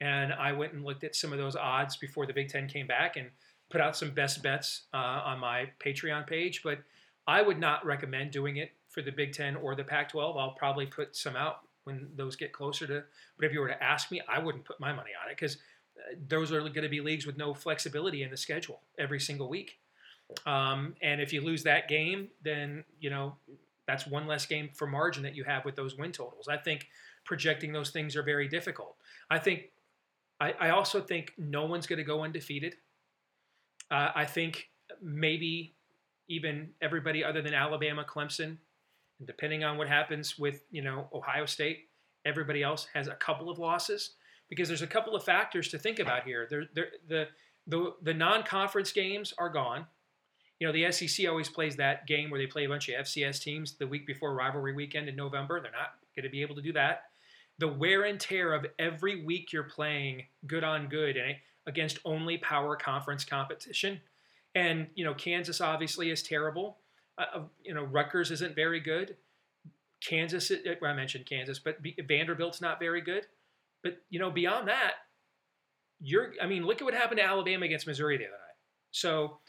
and 0.01 0.33
I 0.33 0.51
went 0.51 0.73
and 0.73 0.83
looked 0.83 1.03
at 1.03 1.15
some 1.15 1.31
of 1.31 1.37
those 1.37 1.55
odds 1.55 1.97
before 1.97 2.25
the 2.25 2.33
Big 2.33 2.49
Ten 2.49 2.67
came 2.67 2.87
back 2.87 3.15
and 3.15 3.29
put 3.69 3.81
out 3.81 3.95
some 3.95 4.11
best 4.11 4.43
bets 4.43 4.83
uh, 4.93 4.97
on 4.97 5.39
my 5.39 5.69
Patreon 5.79 6.27
page. 6.27 6.61
But 6.63 6.79
I 7.27 7.41
would 7.41 7.59
not 7.59 7.85
recommend 7.85 8.31
doing 8.31 8.57
it 8.57 8.71
for 8.89 9.01
the 9.01 9.11
Big 9.11 9.33
Ten 9.33 9.55
or 9.55 9.75
the 9.75 9.83
Pac-12. 9.83 10.39
I'll 10.39 10.51
probably 10.51 10.85
put 10.85 11.15
some 11.15 11.35
out 11.35 11.61
when 11.83 12.07
those 12.15 12.35
get 12.35 12.51
closer 12.51 12.85
to. 12.87 13.03
But 13.37 13.45
if 13.45 13.53
you 13.53 13.59
were 13.59 13.67
to 13.67 13.83
ask 13.83 14.11
me, 14.11 14.21
I 14.27 14.39
wouldn't 14.39 14.65
put 14.65 14.79
my 14.79 14.91
money 14.91 15.11
on 15.21 15.29
it 15.29 15.37
because 15.37 15.57
those 16.27 16.51
are 16.51 16.59
going 16.59 16.83
to 16.83 16.89
be 16.89 17.01
leagues 17.01 17.25
with 17.25 17.37
no 17.37 17.53
flexibility 17.53 18.23
in 18.23 18.31
the 18.31 18.37
schedule 18.37 18.81
every 18.97 19.19
single 19.19 19.49
week. 19.49 19.79
Um, 20.45 20.95
and 21.01 21.21
if 21.21 21.33
you 21.33 21.41
lose 21.41 21.63
that 21.63 21.87
game, 21.87 22.29
then 22.43 22.83
you 22.99 23.09
know 23.09 23.35
that's 23.87 24.07
one 24.07 24.27
less 24.27 24.45
game 24.45 24.69
for 24.73 24.87
margin 24.87 25.23
that 25.23 25.35
you 25.35 25.43
have 25.43 25.65
with 25.65 25.75
those 25.75 25.97
win 25.97 26.11
totals. 26.11 26.47
I 26.47 26.57
think 26.57 26.87
projecting 27.23 27.71
those 27.71 27.91
things 27.91 28.15
are 28.15 28.23
very 28.23 28.47
difficult. 28.47 28.95
I 29.29 29.39
think 29.39 29.71
I, 30.39 30.53
I 30.59 30.69
also 30.69 31.01
think 31.01 31.33
no 31.37 31.65
one's 31.65 31.87
going 31.87 31.97
to 31.97 32.03
go 32.03 32.23
undefeated. 32.23 32.75
Uh, 33.91 34.09
I 34.15 34.25
think 34.25 34.69
maybe 35.01 35.75
even 36.27 36.69
everybody 36.81 37.23
other 37.23 37.41
than 37.41 37.53
Alabama, 37.53 38.03
Clemson, 38.07 38.57
and 39.19 39.27
depending 39.27 39.63
on 39.63 39.77
what 39.77 39.87
happens 39.87 40.37
with 40.37 40.63
you 40.71 40.81
know 40.81 41.07
Ohio 41.13 41.45
State, 41.45 41.89
everybody 42.25 42.63
else 42.63 42.87
has 42.93 43.07
a 43.07 43.15
couple 43.15 43.49
of 43.49 43.59
losses 43.59 44.15
because 44.49 44.67
there's 44.67 44.81
a 44.81 44.87
couple 44.87 45.15
of 45.15 45.23
factors 45.23 45.69
to 45.69 45.79
think 45.79 45.99
about 45.99 46.23
here. 46.23 46.47
There, 46.49 46.65
there, 46.73 46.87
the 47.07 47.27
the 47.67 47.93
the 48.01 48.13
non-conference 48.13 48.91
games 48.91 49.33
are 49.37 49.49
gone. 49.49 49.85
You 50.59 50.67
know, 50.67 50.73
the 50.73 50.91
SEC 50.91 51.27
always 51.27 51.49
plays 51.49 51.75
that 51.75 52.07
game 52.07 52.29
where 52.29 52.39
they 52.39 52.47
play 52.47 52.65
a 52.65 52.69
bunch 52.69 52.87
of 52.89 53.05
FCS 53.05 53.41
teams 53.41 53.73
the 53.73 53.87
week 53.87 54.07
before 54.07 54.33
rivalry 54.33 54.73
weekend 54.73 55.09
in 55.09 55.15
November. 55.15 55.59
They're 55.59 55.71
not 55.71 55.95
going 56.15 56.23
to 56.23 56.29
be 56.29 56.41
able 56.41 56.55
to 56.55 56.61
do 56.61 56.73
that. 56.73 57.03
The 57.59 57.67
wear 57.67 58.03
and 58.03 58.19
tear 58.19 58.53
of 58.53 58.65
every 58.79 59.23
week 59.23 59.51
you're 59.51 59.63
playing 59.63 60.23
good 60.47 60.63
on 60.63 60.87
good 60.87 61.17
and 61.17 61.35
against 61.67 61.99
only 62.05 62.37
power 62.37 62.75
conference 62.75 63.25
competition. 63.25 63.99
And 64.53 64.87
you 64.95 65.03
know, 65.03 65.13
Kansas 65.13 65.59
obviously 65.59 66.09
is 66.09 66.23
terrible. 66.23 66.77
Uh, 67.17 67.25
uh 67.35 67.41
you 67.63 67.73
know, 67.73 67.83
Rutgers 67.83 68.31
isn't 68.31 68.55
very 68.55 68.79
good. 68.79 69.15
Kansas, 70.01 70.51
well, 70.81 70.91
I 70.91 70.93
mentioned 70.93 71.25
Kansas, 71.25 71.59
but 71.59 71.79
Vanderbilt's 72.07 72.61
not 72.61 72.79
very 72.79 73.01
good. 73.01 73.25
But 73.83 73.97
you 74.09 74.19
know, 74.19 74.31
beyond 74.31 74.67
that, 74.67 74.93
you're 75.99 76.33
I 76.41 76.47
mean, 76.47 76.65
look 76.65 76.81
at 76.81 76.85
what 76.85 76.93
happened 76.93 77.19
to 77.19 77.25
Alabama 77.25 77.65
against 77.65 77.87
Missouri 77.87 78.17
the 78.17 78.25
other 78.25 78.31
night. 78.31 78.57
So 78.91 79.39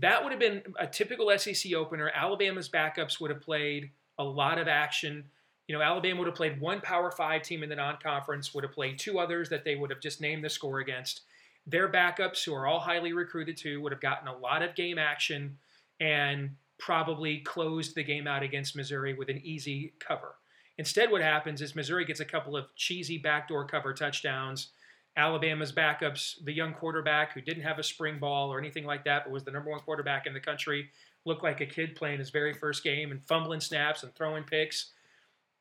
that 0.00 0.22
would 0.22 0.32
have 0.32 0.40
been 0.40 0.62
a 0.78 0.86
typical 0.86 1.36
SEC 1.38 1.74
opener. 1.74 2.10
Alabama's 2.14 2.68
backups 2.68 3.20
would 3.20 3.30
have 3.30 3.40
played 3.40 3.90
a 4.18 4.24
lot 4.24 4.58
of 4.58 4.68
action. 4.68 5.24
You 5.66 5.76
know, 5.76 5.82
Alabama 5.82 6.20
would 6.20 6.28
have 6.28 6.36
played 6.36 6.60
one 6.60 6.80
Power 6.80 7.10
Five 7.10 7.42
team 7.42 7.62
in 7.62 7.68
the 7.68 7.76
non-conference, 7.76 8.54
would 8.54 8.64
have 8.64 8.72
played 8.72 8.98
two 8.98 9.18
others 9.18 9.48
that 9.50 9.64
they 9.64 9.76
would 9.76 9.90
have 9.90 10.00
just 10.00 10.20
named 10.20 10.44
the 10.44 10.50
score 10.50 10.80
against. 10.80 11.22
Their 11.66 11.90
backups, 11.90 12.44
who 12.44 12.54
are 12.54 12.66
all 12.66 12.80
highly 12.80 13.12
recruited 13.12 13.56
too, 13.56 13.80
would 13.82 13.92
have 13.92 14.00
gotten 14.00 14.28
a 14.28 14.36
lot 14.36 14.62
of 14.62 14.74
game 14.74 14.98
action 14.98 15.58
and 16.00 16.50
probably 16.78 17.40
closed 17.40 17.94
the 17.94 18.04
game 18.04 18.26
out 18.26 18.42
against 18.42 18.76
Missouri 18.76 19.14
with 19.14 19.28
an 19.28 19.40
easy 19.44 19.92
cover. 19.98 20.36
Instead, 20.78 21.10
what 21.10 21.20
happens 21.20 21.60
is 21.60 21.74
Missouri 21.74 22.04
gets 22.04 22.20
a 22.20 22.24
couple 22.24 22.56
of 22.56 22.74
cheesy 22.76 23.18
backdoor 23.18 23.66
cover 23.66 23.92
touchdowns. 23.92 24.68
Alabama's 25.16 25.72
backups, 25.72 26.34
the 26.44 26.52
young 26.52 26.72
quarterback 26.72 27.32
who 27.32 27.40
didn't 27.40 27.64
have 27.64 27.78
a 27.78 27.82
spring 27.82 28.18
ball 28.18 28.52
or 28.52 28.58
anything 28.58 28.84
like 28.84 29.04
that, 29.04 29.24
but 29.24 29.32
was 29.32 29.44
the 29.44 29.50
number 29.50 29.70
one 29.70 29.80
quarterback 29.80 30.26
in 30.26 30.34
the 30.34 30.40
country, 30.40 30.90
looked 31.24 31.42
like 31.42 31.60
a 31.60 31.66
kid 31.66 31.96
playing 31.96 32.18
his 32.18 32.30
very 32.30 32.54
first 32.54 32.84
game 32.84 33.10
and 33.10 33.24
fumbling 33.26 33.60
snaps 33.60 34.02
and 34.02 34.14
throwing 34.14 34.44
picks. 34.44 34.92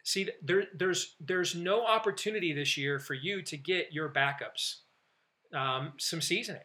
See, 0.04 0.30
there, 0.42 0.66
there's 0.76 1.16
there's 1.20 1.56
no 1.56 1.86
opportunity 1.86 2.54
this 2.54 2.78
year 2.78 3.00
for 3.00 3.14
you 3.14 3.42
to 3.42 3.58
get 3.58 3.92
your 3.92 4.10
backups 4.10 4.78
um, 5.54 5.94
some 5.98 6.22
seasoning. 6.22 6.62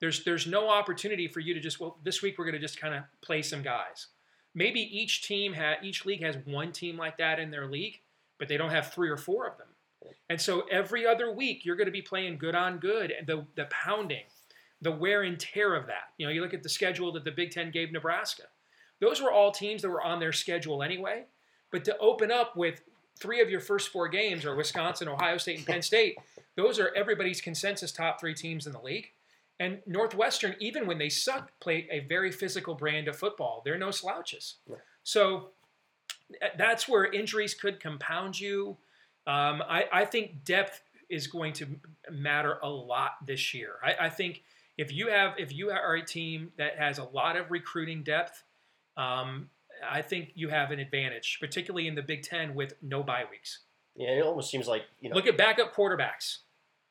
There's 0.00 0.24
there's 0.24 0.46
no 0.46 0.68
opportunity 0.68 1.28
for 1.28 1.40
you 1.40 1.54
to 1.54 1.60
just 1.60 1.80
well 1.80 1.98
this 2.04 2.22
week 2.22 2.38
we're 2.38 2.44
going 2.44 2.54
to 2.54 2.60
just 2.60 2.80
kind 2.80 2.94
of 2.94 3.04
play 3.20 3.42
some 3.42 3.62
guys. 3.62 4.08
Maybe 4.54 4.80
each 4.80 5.22
team 5.22 5.52
ha- 5.54 5.76
each 5.82 6.06
league 6.06 6.22
has 6.22 6.36
one 6.44 6.72
team 6.72 6.96
like 6.96 7.18
that 7.18 7.38
in 7.38 7.50
their 7.50 7.66
league, 7.66 8.00
but 8.38 8.48
they 8.48 8.56
don't 8.56 8.70
have 8.70 8.92
three 8.92 9.08
or 9.08 9.16
four 9.16 9.46
of 9.46 9.58
them. 9.58 9.68
And 10.30 10.40
so 10.40 10.62
every 10.70 11.06
other 11.06 11.32
week 11.32 11.64
you're 11.64 11.76
going 11.76 11.86
to 11.86 11.92
be 11.92 12.02
playing 12.02 12.38
good 12.38 12.54
on 12.54 12.78
good 12.78 13.10
and 13.10 13.26
the 13.26 13.46
the 13.54 13.66
pounding, 13.66 14.24
the 14.80 14.92
wear 14.92 15.22
and 15.22 15.38
tear 15.38 15.74
of 15.74 15.86
that. 15.86 16.12
You 16.18 16.26
know, 16.26 16.32
you 16.32 16.40
look 16.40 16.54
at 16.54 16.62
the 16.62 16.68
schedule 16.68 17.12
that 17.12 17.24
the 17.24 17.30
Big 17.30 17.50
10 17.50 17.70
gave 17.70 17.92
Nebraska. 17.92 18.44
Those 19.00 19.20
were 19.20 19.32
all 19.32 19.52
teams 19.52 19.82
that 19.82 19.90
were 19.90 20.02
on 20.02 20.18
their 20.20 20.32
schedule 20.32 20.82
anyway, 20.82 21.24
but 21.70 21.84
to 21.84 21.96
open 21.98 22.30
up 22.30 22.56
with 22.56 22.82
three 23.18 23.40
of 23.40 23.50
your 23.50 23.60
first 23.60 23.90
four 23.90 24.08
games 24.08 24.44
are 24.44 24.56
Wisconsin, 24.56 25.08
Ohio 25.08 25.38
State, 25.38 25.58
and 25.58 25.66
Penn 25.66 25.82
State. 25.82 26.16
Those 26.56 26.78
are 26.78 26.92
everybody's 26.96 27.40
consensus 27.40 27.92
top 27.92 28.20
3 28.20 28.34
teams 28.34 28.66
in 28.66 28.72
the 28.72 28.80
league. 28.80 29.10
And 29.60 29.80
Northwestern, 29.86 30.54
even 30.60 30.86
when 30.86 30.98
they 30.98 31.08
suck, 31.08 31.50
play 31.60 31.88
a 31.90 32.00
very 32.00 32.30
physical 32.30 32.74
brand 32.74 33.08
of 33.08 33.16
football. 33.16 33.62
They're 33.64 33.78
no 33.78 33.90
slouches. 33.90 34.56
Right. 34.68 34.80
So 35.02 35.50
that's 36.56 36.88
where 36.88 37.04
injuries 37.04 37.54
could 37.54 37.80
compound 37.80 38.38
you. 38.38 38.76
Um, 39.28 39.62
I, 39.68 39.84
I, 39.92 40.04
think 40.06 40.42
depth 40.44 40.80
is 41.10 41.26
going 41.26 41.52
to 41.54 41.66
matter 42.10 42.58
a 42.62 42.68
lot 42.68 43.12
this 43.26 43.52
year. 43.52 43.74
I, 43.84 44.06
I, 44.06 44.08
think 44.08 44.42
if 44.78 44.90
you 44.90 45.08
have 45.08 45.34
if 45.36 45.52
you 45.52 45.70
are 45.70 45.96
a 45.96 46.04
team 46.04 46.50
that 46.56 46.78
has 46.78 46.96
a 46.96 47.04
lot 47.04 47.36
of 47.36 47.50
recruiting 47.50 48.02
depth, 48.02 48.42
um, 48.96 49.50
I 49.86 50.00
think 50.00 50.32
you 50.34 50.48
have 50.48 50.70
an 50.70 50.78
advantage, 50.78 51.36
particularly 51.40 51.88
in 51.88 51.94
the 51.94 52.02
Big 52.02 52.22
Ten 52.22 52.54
with 52.54 52.72
no 52.80 53.02
bye 53.02 53.24
weeks. 53.30 53.60
Yeah, 53.94 54.12
it 54.12 54.24
almost 54.24 54.50
seems 54.50 54.66
like 54.66 54.84
you 55.00 55.10
know. 55.10 55.16
Look 55.16 55.26
at 55.26 55.36
backup 55.36 55.74
quarterbacks. 55.74 56.38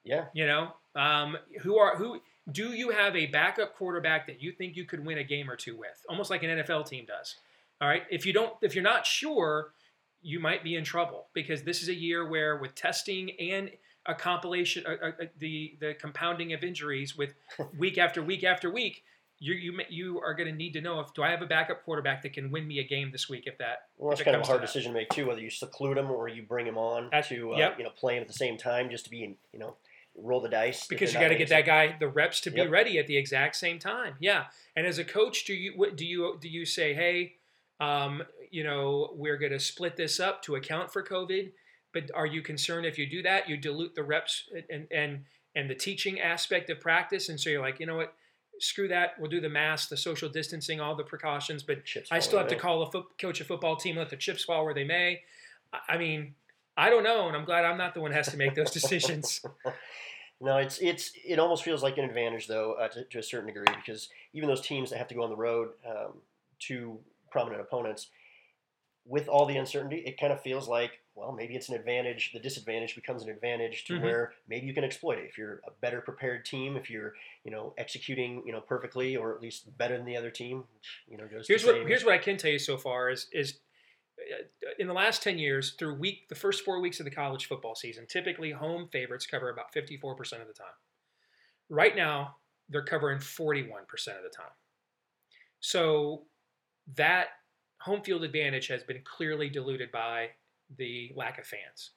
Yeah. 0.03 0.25
You 0.33 0.45
know, 0.45 0.73
um, 0.95 1.37
who 1.61 1.77
are 1.77 1.95
who 1.95 2.21
do 2.51 2.73
you 2.73 2.91
have 2.91 3.15
a 3.15 3.25
backup 3.25 3.75
quarterback 3.75 4.27
that 4.27 4.41
you 4.41 4.51
think 4.51 4.75
you 4.75 4.85
could 4.85 5.05
win 5.05 5.17
a 5.17 5.23
game 5.23 5.49
or 5.49 5.55
two 5.55 5.75
with, 5.75 6.05
almost 6.07 6.29
like 6.29 6.43
an 6.43 6.49
NFL 6.59 6.87
team 6.87 7.05
does? 7.05 7.35
All 7.81 7.87
right. 7.87 8.03
If 8.09 8.25
you 8.25 8.33
don't, 8.33 8.53
if 8.61 8.73
you're 8.75 8.83
not 8.83 9.05
sure, 9.05 9.73
you 10.21 10.39
might 10.39 10.63
be 10.63 10.75
in 10.75 10.83
trouble 10.83 11.27
because 11.33 11.63
this 11.63 11.81
is 11.81 11.89
a 11.89 11.93
year 11.93 12.27
where, 12.27 12.57
with 12.57 12.75
testing 12.75 13.31
and 13.39 13.71
a 14.05 14.15
compilation, 14.15 14.83
uh, 14.87 15.07
uh, 15.07 15.11
the 15.37 15.77
the 15.79 15.93
compounding 15.99 16.53
of 16.53 16.63
injuries 16.63 17.17
with 17.17 17.33
week 17.77 17.97
after 17.97 18.21
week 18.21 18.43
after 18.43 18.69
week, 18.69 19.03
you 19.39 19.53
you 19.53 19.79
you 19.89 20.19
are 20.21 20.33
going 20.33 20.49
to 20.49 20.55
need 20.55 20.73
to 20.73 20.81
know 20.81 20.99
if 20.99 21.13
do 21.13 21.23
I 21.23 21.29
have 21.29 21.41
a 21.41 21.45
backup 21.45 21.83
quarterback 21.83 22.23
that 22.23 22.33
can 22.33 22.51
win 22.51 22.67
me 22.67 22.79
a 22.79 22.83
game 22.83 23.11
this 23.11 23.29
week 23.29 23.43
if 23.45 23.57
that. 23.59 23.87
Well, 23.97 24.09
that's 24.09 24.23
kind 24.23 24.35
of 24.35 24.41
a 24.41 24.45
hard 24.45 24.61
decision 24.61 24.93
to 24.93 24.97
make 24.97 25.09
too, 25.09 25.27
whether 25.27 25.41
you 25.41 25.49
seclude 25.49 25.97
him 25.97 26.09
or 26.09 26.27
you 26.27 26.43
bring 26.43 26.65
him 26.65 26.77
on 26.77 27.09
that's, 27.11 27.29
to 27.29 27.53
uh, 27.53 27.57
yep. 27.57 27.75
you 27.77 27.83
know 27.83 27.91
play 27.91 28.15
him 28.15 28.21
at 28.21 28.27
the 28.27 28.33
same 28.33 28.57
time 28.57 28.89
just 28.89 29.05
to 29.05 29.11
be 29.11 29.37
you 29.53 29.59
know 29.59 29.75
roll 30.15 30.41
the 30.41 30.49
dice 30.49 30.87
because 30.87 31.13
you 31.13 31.19
got 31.19 31.27
to 31.27 31.35
get 31.35 31.49
that 31.49 31.65
guy 31.65 31.95
the 31.99 32.07
reps 32.07 32.41
to 32.41 32.49
be 32.49 32.65
ready 32.65 32.97
at 32.97 33.07
the 33.07 33.17
exact 33.17 33.55
same 33.55 33.77
time. 33.77 34.15
Yeah, 34.19 34.45
and 34.75 34.87
as 34.87 34.97
a 34.97 35.03
coach, 35.03 35.45
do 35.45 35.53
you 35.53 35.91
do 35.95 36.05
you 36.05 36.37
do 36.41 36.49
you 36.49 36.65
say, 36.65 36.93
hey, 36.93 37.35
um, 37.79 38.23
you 38.51 38.63
know, 38.63 39.11
we're 39.13 39.37
going 39.37 39.51
to 39.51 39.59
split 39.59 39.95
this 39.97 40.19
up 40.19 40.41
to 40.43 40.55
account 40.55 40.91
for 40.91 41.03
COVID? 41.03 41.51
But 41.93 42.11
are 42.13 42.25
you 42.25 42.41
concerned 42.41 42.85
if 42.85 42.97
you 42.97 43.09
do 43.09 43.21
that, 43.23 43.49
you 43.49 43.57
dilute 43.57 43.95
the 43.95 44.03
reps 44.03 44.49
and 44.69 44.87
and 44.91 45.23
and 45.55 45.69
the 45.69 45.75
teaching 45.75 46.19
aspect 46.19 46.69
of 46.69 46.79
practice, 46.79 47.29
and 47.29 47.39
so 47.39 47.49
you're 47.49 47.61
like, 47.61 47.79
you 47.79 47.85
know 47.85 47.95
what? 47.95 48.13
Screw 48.59 48.87
that. 48.87 49.11
We'll 49.19 49.29
do 49.29 49.39
the 49.39 49.49
mask, 49.49 49.89
the 49.89 49.97
social 49.97 50.29
distancing, 50.29 50.81
all 50.81 50.95
the 50.95 51.03
precautions. 51.03 51.63
But 51.63 51.79
I 52.11 52.19
still 52.19 52.39
have 52.39 52.47
to 52.49 52.55
call 52.55 52.81
a 52.83 52.91
fo- 52.91 53.07
coach 53.19 53.39
a 53.39 53.43
football 53.43 53.75
team, 53.75 53.95
let 53.95 54.09
the 54.09 54.17
chips 54.17 54.43
fall 54.43 54.65
where 54.65 54.73
they 54.73 54.83
may. 54.83 55.21
I 55.87 55.97
mean, 55.97 56.35
I 56.75 56.89
don't 56.89 57.03
know, 57.03 57.27
and 57.27 57.35
I'm 57.35 57.45
glad 57.45 57.65
I'm 57.65 57.77
not 57.77 57.93
the 57.93 58.01
one 58.01 58.11
who 58.11 58.17
has 58.17 58.29
to 58.29 58.37
make 58.37 58.55
those 58.55 58.71
decisions. 58.79 59.41
No, 60.39 60.57
it's 60.57 60.77
it's 60.79 61.11
it 61.25 61.39
almost 61.39 61.63
feels 61.63 61.81
like 61.81 61.97
an 61.97 62.05
advantage 62.05 62.47
though 62.47 62.73
uh, 62.73 62.87
to, 62.89 63.03
to, 63.05 63.19
a 63.19 63.23
certain 63.23 63.47
degree 63.47 63.65
because 63.75 64.09
even 64.33 64.47
those 64.47 64.61
teams 64.61 64.91
that 64.91 64.97
have 64.97 65.07
to 65.07 65.15
go 65.15 65.23
on 65.23 65.29
the 65.31 65.35
road 65.35 65.69
um, 65.87 66.13
to 66.59 66.99
prominent 67.31 67.61
opponents, 67.61 68.07
with 69.07 69.27
all 69.27 69.45
the 69.45 69.57
uncertainty, 69.57 70.03
it 70.05 70.19
kind 70.19 70.33
of 70.33 70.41
feels 70.41 70.67
like 70.67 70.99
well 71.15 71.31
maybe 71.31 71.55
it's 71.55 71.69
an 71.69 71.75
advantage. 71.75 72.31
The 72.33 72.39
disadvantage 72.39 72.95
becomes 72.95 73.23
an 73.23 73.29
advantage 73.29 73.85
to 73.85 73.93
mm-hmm. 73.93 74.03
where 74.03 74.33
maybe 74.47 74.67
you 74.67 74.73
can 74.73 74.83
exploit 74.83 75.17
it 75.17 75.25
if 75.25 75.37
you're 75.37 75.61
a 75.67 75.71
better 75.81 76.01
prepared 76.01 76.45
team, 76.45 76.75
if 76.75 76.89
you're 76.89 77.13
you 77.43 77.51
know 77.51 77.73
executing 77.77 78.43
you 78.45 78.51
know 78.51 78.61
perfectly 78.61 79.15
or 79.15 79.33
at 79.33 79.41
least 79.41 79.75
better 79.77 79.97
than 79.97 80.05
the 80.05 80.17
other 80.17 80.31
team. 80.31 80.65
You 81.07 81.17
know 81.17 81.27
goes. 81.27 81.47
Here's 81.47 81.65
what 81.65 81.75
here's 81.87 82.03
what 82.03 82.13
I 82.13 82.19
can 82.19 82.37
tell 82.37 82.51
you 82.51 82.59
so 82.59 82.77
far 82.77 83.09
is 83.09 83.27
is 83.31 83.59
in 84.79 84.87
the 84.87 84.93
last 84.93 85.21
10 85.23 85.37
years 85.37 85.75
through 85.77 85.93
week 85.95 86.27
the 86.27 86.35
first 86.35 86.65
four 86.65 86.81
weeks 86.81 86.99
of 86.99 87.05
the 87.05 87.11
college 87.11 87.45
football 87.45 87.75
season 87.75 88.05
typically 88.07 88.51
home 88.51 88.89
favorites 88.91 89.27
cover 89.27 89.49
about 89.49 89.71
54% 89.73 90.17
of 90.41 90.47
the 90.47 90.53
time 90.53 90.67
right 91.69 91.95
now 91.95 92.37
they're 92.69 92.83
covering 92.83 93.19
41% 93.19 93.53
of 93.59 94.23
the 94.23 94.35
time 94.35 94.51
so 95.59 96.23
that 96.95 97.27
home 97.79 98.01
field 98.01 98.23
advantage 98.23 98.67
has 98.67 98.83
been 98.83 99.01
clearly 99.03 99.49
diluted 99.49 99.91
by 99.91 100.29
the 100.77 101.11
lack 101.15 101.37
of 101.39 101.45
fans 101.45 101.91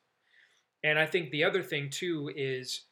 and 0.85 0.99
i 0.99 1.07
think 1.07 1.31
the 1.31 1.45
other 1.45 1.63
thing 1.63 1.89
too 1.91 2.31
is 2.35 2.83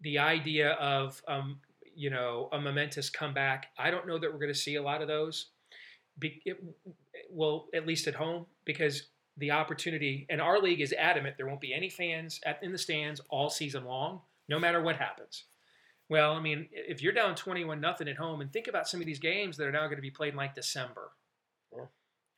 the 0.00 0.18
idea 0.18 0.72
of 0.72 1.22
um, 1.28 1.58
you 1.94 2.10
know 2.10 2.48
a 2.52 2.60
momentous 2.60 3.10
comeback 3.10 3.66
i 3.78 3.90
don't 3.90 4.06
know 4.06 4.18
that 4.18 4.32
we're 4.32 4.38
going 4.38 4.52
to 4.52 4.58
see 4.58 4.74
a 4.76 4.82
lot 4.82 5.02
of 5.02 5.08
those 5.08 5.50
Be, 6.18 6.42
it, 6.44 6.62
well, 7.30 7.66
at 7.74 7.86
least 7.86 8.06
at 8.06 8.14
home, 8.14 8.46
because 8.64 9.08
the 9.36 9.50
opportunity 9.50 10.26
and 10.30 10.40
our 10.40 10.60
league 10.60 10.80
is 10.80 10.92
adamant 10.92 11.36
there 11.36 11.46
won't 11.46 11.60
be 11.60 11.74
any 11.74 11.90
fans 11.90 12.40
at, 12.46 12.62
in 12.62 12.72
the 12.72 12.78
stands 12.78 13.20
all 13.30 13.50
season 13.50 13.84
long, 13.84 14.20
no 14.48 14.58
matter 14.58 14.80
what 14.80 14.96
happens. 14.96 15.44
Well, 16.08 16.32
I 16.34 16.40
mean, 16.40 16.68
if 16.70 17.02
you're 17.02 17.12
down 17.12 17.34
21 17.34 17.80
nothing 17.80 18.08
at 18.08 18.16
home, 18.16 18.40
and 18.40 18.52
think 18.52 18.68
about 18.68 18.88
some 18.88 19.00
of 19.00 19.06
these 19.06 19.18
games 19.18 19.56
that 19.56 19.66
are 19.66 19.72
now 19.72 19.86
going 19.86 19.96
to 19.96 20.02
be 20.02 20.10
played 20.10 20.34
in 20.34 20.36
like 20.36 20.54
December. 20.54 21.10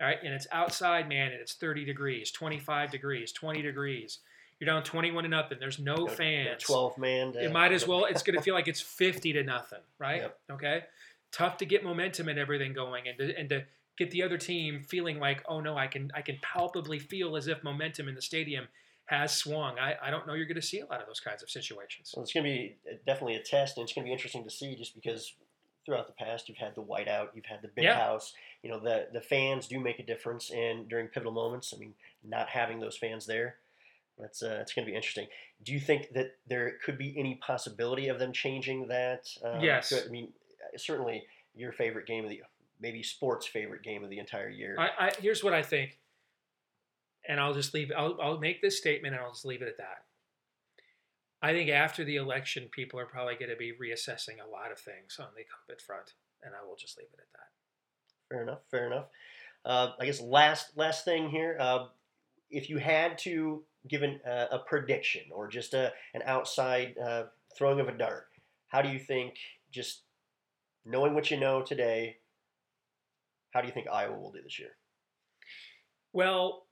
All 0.00 0.06
right, 0.06 0.18
and 0.22 0.34
it's 0.34 0.46
outside, 0.52 1.08
man, 1.08 1.32
and 1.32 1.40
it's 1.40 1.54
30 1.54 1.84
degrees, 1.84 2.30
25 2.30 2.90
degrees, 2.90 3.32
20 3.32 3.62
degrees. 3.62 4.18
You're 4.60 4.66
down 4.66 4.82
21 4.82 5.24
to 5.24 5.28
nothing. 5.28 5.58
There's 5.60 5.78
no, 5.78 5.94
no 5.94 6.06
fans. 6.06 6.62
12 6.62 6.98
man. 6.98 7.34
It 7.34 7.52
might 7.52 7.72
as 7.72 7.86
well. 7.86 8.06
It's 8.10 8.22
going 8.22 8.36
to 8.36 8.42
feel 8.42 8.54
like 8.54 8.68
it's 8.68 8.80
50 8.80 9.34
to 9.34 9.42
nothing, 9.42 9.80
right? 9.98 10.22
Yep. 10.22 10.38
Okay. 10.52 10.80
Tough 11.32 11.58
to 11.58 11.66
get 11.66 11.84
momentum 11.84 12.28
and 12.28 12.38
everything 12.38 12.72
going, 12.72 13.08
and 13.08 13.18
to, 13.18 13.38
and 13.38 13.48
to 13.50 13.64
get 13.98 14.10
the 14.10 14.22
other 14.22 14.38
team 14.38 14.82
feeling 14.86 15.18
like, 15.18 15.42
oh 15.48 15.60
no, 15.60 15.76
I 15.76 15.86
can 15.86 16.10
I 16.14 16.22
can 16.22 16.38
palpably 16.42 16.98
feel 16.98 17.36
as 17.36 17.48
if 17.48 17.62
momentum 17.64 18.08
in 18.08 18.14
the 18.14 18.22
stadium 18.22 18.68
has 19.06 19.32
swung. 19.32 19.78
I, 19.78 19.94
I 20.02 20.10
don't 20.10 20.26
know 20.26 20.34
you're 20.34 20.46
going 20.46 20.56
to 20.56 20.66
see 20.66 20.80
a 20.80 20.86
lot 20.86 21.00
of 21.00 21.06
those 21.06 21.20
kinds 21.20 21.42
of 21.42 21.50
situations. 21.50 22.12
Well, 22.14 22.22
it's 22.22 22.32
going 22.32 22.44
to 22.44 22.50
be 22.50 22.76
uh, 22.90 22.96
definitely 23.06 23.36
a 23.36 23.42
test, 23.42 23.76
and 23.76 23.84
it's 23.84 23.92
going 23.92 24.04
to 24.04 24.08
be 24.08 24.12
interesting 24.12 24.44
to 24.44 24.50
see 24.50 24.74
just 24.74 24.94
because 24.94 25.32
throughout 25.86 26.08
the 26.08 26.12
past 26.12 26.48
you've 26.48 26.58
had 26.58 26.74
the 26.74 26.82
whiteout, 26.82 27.28
you've 27.34 27.46
had 27.46 27.62
the 27.62 27.68
big 27.68 27.84
yeah. 27.84 27.98
house. 27.98 28.34
You 28.62 28.70
know, 28.70 28.80
the 28.80 29.06
the 29.12 29.20
fans 29.20 29.68
do 29.68 29.80
make 29.80 30.00
a 30.00 30.02
difference, 30.02 30.50
and 30.50 30.88
during 30.88 31.06
pivotal 31.06 31.32
moments, 31.32 31.72
I 31.74 31.78
mean, 31.78 31.94
not 32.22 32.48
having 32.48 32.80
those 32.80 32.96
fans 32.96 33.24
there. 33.24 33.56
That's 34.18 34.42
uh, 34.42 34.58
it's 34.60 34.74
going 34.74 34.84
to 34.84 34.90
be 34.90 34.96
interesting. 34.96 35.28
Do 35.62 35.72
you 35.72 35.80
think 35.80 36.12
that 36.14 36.36
there 36.46 36.74
could 36.84 36.98
be 36.98 37.14
any 37.18 37.36
possibility 37.36 38.08
of 38.08 38.18
them 38.18 38.32
changing 38.32 38.88
that? 38.88 39.28
Um, 39.42 39.60
yes. 39.60 39.92
I 39.92 40.10
mean, 40.10 40.32
uh, 40.62 40.76
certainly 40.76 41.24
your 41.54 41.72
favorite 41.72 42.06
game 42.06 42.24
of 42.24 42.30
the 42.30 42.42
maybe 42.80 43.02
sports 43.02 43.46
favorite 43.46 43.82
game 43.82 44.04
of 44.04 44.10
the 44.10 44.18
entire 44.18 44.48
year. 44.48 44.76
I, 44.78 45.06
I, 45.06 45.10
here's 45.20 45.42
what 45.44 45.54
I 45.54 45.62
think, 45.62 45.98
and 47.28 47.40
I'll 47.40 47.54
just 47.54 47.72
leave. 47.72 47.92
I'll, 47.96 48.18
I'll 48.20 48.38
make 48.38 48.60
this 48.60 48.76
statement 48.76 49.14
and 49.14 49.22
I'll 49.22 49.32
just 49.32 49.44
leave 49.44 49.62
it 49.62 49.68
at 49.68 49.78
that. 49.78 50.04
I 51.42 51.52
think 51.52 51.70
after 51.70 52.04
the 52.04 52.16
election, 52.16 52.68
people 52.70 52.98
are 52.98 53.06
probably 53.06 53.34
going 53.34 53.50
to 53.50 53.56
be 53.56 53.72
reassessing 53.72 54.36
a 54.44 54.50
lot 54.50 54.72
of 54.72 54.78
things 54.78 55.18
on 55.20 55.28
the 55.36 55.42
COVID 55.42 55.80
front, 55.80 56.14
and 56.42 56.54
I 56.54 56.66
will 56.66 56.76
just 56.76 56.96
leave 56.98 57.08
it 57.12 57.20
at 57.20 57.32
that. 57.34 58.34
Fair 58.34 58.42
enough. 58.42 58.60
Fair 58.70 58.86
enough. 58.86 59.06
Uh, 59.64 59.92
I 60.00 60.06
guess 60.06 60.20
last 60.20 60.76
last 60.76 61.04
thing 61.04 61.28
here, 61.28 61.56
uh, 61.60 61.86
if 62.50 62.70
you 62.70 62.78
had 62.78 63.18
to 63.18 63.64
give 63.88 64.02
an, 64.02 64.20
uh, 64.26 64.46
a 64.52 64.58
prediction 64.60 65.22
or 65.32 65.48
just 65.48 65.74
a, 65.74 65.92
an 66.14 66.22
outside 66.24 66.96
uh, 66.98 67.24
throwing 67.56 67.80
of 67.80 67.88
a 67.88 67.92
dart, 67.92 68.28
how 68.68 68.82
do 68.82 68.88
you 68.88 68.98
think 68.98 69.34
just 69.72 70.02
knowing 70.84 71.14
what 71.14 71.30
you 71.30 71.38
know 71.38 71.62
today, 71.62 72.16
how 73.50 73.60
do 73.60 73.66
you 73.66 73.74
think 73.74 73.88
Iowa 73.88 74.18
will 74.18 74.32
do 74.32 74.42
this 74.42 74.58
year? 74.58 74.76
Well, 76.12 76.65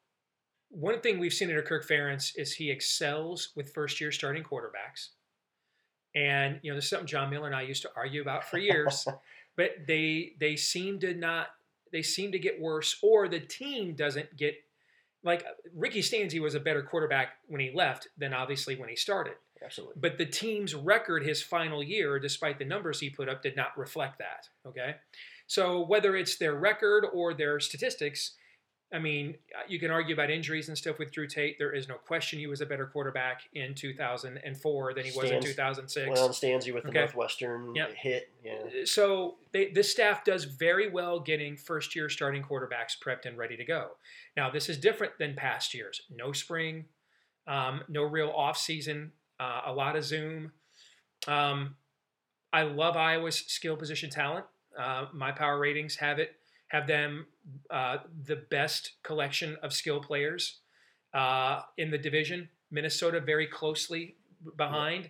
one 0.75 1.01
thing 1.01 1.19
we've 1.19 1.33
seen 1.33 1.51
at 1.51 1.65
Kirk 1.65 1.87
Ferentz 1.87 2.33
is 2.37 2.55
he 2.55 2.71
excels 2.71 3.51
with 3.55 3.73
first 3.73 4.01
year 4.01 4.11
starting 4.13 4.43
quarterbacks. 4.43 5.11
And 6.15 6.61
you 6.63 6.71
know, 6.71 6.75
there's 6.75 6.89
something 6.89 7.07
Jon 7.07 7.31
Miller 7.31 7.47
and 7.47 7.57
I 7.57 7.63
used 7.63 7.83
to 7.83 7.91
argue 7.97 8.23
about 8.23 8.45
for 8.45 8.59
years, 8.59 9.07
but 9.57 9.71
they 9.87 10.33
they 10.39 10.57
seem 10.57 10.99
to 11.01 11.15
not 11.15 11.49
they 11.93 12.03
seem 12.03 12.33
to 12.33 12.39
get 12.39 12.61
worse, 12.61 12.99
or 13.03 13.29
the 13.29 13.41
team 13.41 13.95
doesn't 13.95 14.37
get 14.37 14.55
like 15.23 15.45
Ricky 15.75 16.01
Stanzi 16.01 16.41
was 16.41 16.55
a 16.55 16.61
better 16.61 16.83
quarterback 16.83 17.31
when 17.47 17.61
he 17.61 17.73
left 17.75 18.09
than 18.19 18.35
obviously 18.35 18.77
when 18.77 18.89
he 18.89 18.97
started. 18.97 19.35
Absolutely. 19.65 19.95
But 19.99 20.19
the 20.19 20.27
team's 20.27 20.75
record 20.75 21.25
his 21.25 21.43
final 21.43 21.83
year, 21.83 22.19
despite 22.19 22.59
the 22.59 22.65
numbers 22.65 23.01
he 23.01 23.09
put 23.09 23.29
up, 23.29 23.43
did 23.43 23.57
not 23.57 23.77
reflect 23.79 24.19
that. 24.19 24.49
Okay. 24.67 24.97
So 25.47 25.81
whether 25.85 26.17
it's 26.17 26.37
their 26.37 26.55
record 26.55 27.07
or 27.13 27.33
their 27.33 27.61
statistics, 27.61 28.33
I 28.93 28.99
mean, 29.01 29.37
you 29.67 29.81
can 29.81 29.91
argue 29.91 30.15
about 30.15 30.31
injuries 30.31 30.69
and 30.69 30.79
stuff 30.79 30.99
with 30.99 31.11
Drew 31.11 31.27
Tate. 31.27 31.59
There 31.59 31.73
is 31.73 31.89
no 31.89 31.97
question 31.97 32.39
he 32.39 32.47
was 32.47 32.61
a 32.61 32.67
better 32.67 32.87
quarterback 32.87 33.43
in 33.53 33.75
2004 33.75 34.95
than 34.95 35.05
he 35.05 35.11
was 35.17 35.31
in 35.31 35.43
2006. 35.43 36.11
Well, 36.11 36.29
Stanzi 36.29 36.73
with 36.73 36.85
the 36.85 36.91
okay. 36.91 37.01
Northwestern 37.01 37.75
yep. 37.75 37.93
hit. 37.95 38.31
Yeah. 38.45 38.53
Uh, 38.53 38.87
so 38.87 39.37
they, 39.53 39.71
this 39.71 39.91
staff 39.91 40.25
does 40.25 40.45
very 40.45 40.91
well 40.91 41.19
getting 41.19 41.57
first-year 41.57 42.09
starting 42.09 42.43
quarterbacks 42.43 42.97
prepped 43.05 43.27
and 43.27 43.37
ready 43.37 43.57
to 43.57 43.65
go. 43.65 43.91
Now, 44.37 44.51
this 44.51 44.69
is 44.69 44.79
different 44.79 45.15
than 45.19 45.35
past 45.35 45.75
years. 45.75 46.03
No 46.15 46.31
spring, 46.33 46.85
um, 47.49 47.83
no 47.89 48.05
real 48.05 48.31
off-season, 48.31 49.11
uh, 49.41 49.63
a 49.67 49.73
lot 49.73 49.97
of 49.97 50.05
Zoom. 50.05 50.53
Um, 51.27 51.75
I 52.53 52.63
love 52.63 52.97
Iowa's 52.97 53.39
skill 53.39 53.77
position 53.77 54.09
talent. 54.11 54.47
Uh, 54.79 55.07
my 55.13 55.33
power 55.33 55.59
ratings 55.59 55.97
have 55.97 56.21
it 56.21 56.37
have 56.75 56.89
them 56.89 57.27
uh, 57.71 57.99
the 58.27 58.37
best 58.51 58.95
collection 59.05 59.57
of 59.63 59.73
skill 59.73 60.01
players 60.01 60.59
uh, 61.15 61.61
in 61.79 61.89
the 61.91 61.99
division. 61.99 62.49
Minnesota 62.73 63.21
very 63.21 63.47
closely 63.47 64.17
behind. 64.57 65.09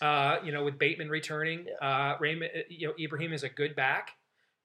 Uh, 0.00 0.38
you 0.44 0.50
know, 0.50 0.64
with 0.64 0.78
Bateman 0.78 1.08
returning, 1.08 1.66
yeah. 1.66 2.14
Uh, 2.14 2.16
Raymond, 2.20 2.50
uh, 2.54 2.60
you 2.68 2.88
know, 2.88 2.94
Ibrahim 3.00 3.32
is 3.32 3.42
a 3.42 3.48
good 3.48 3.74
back, 3.74 4.10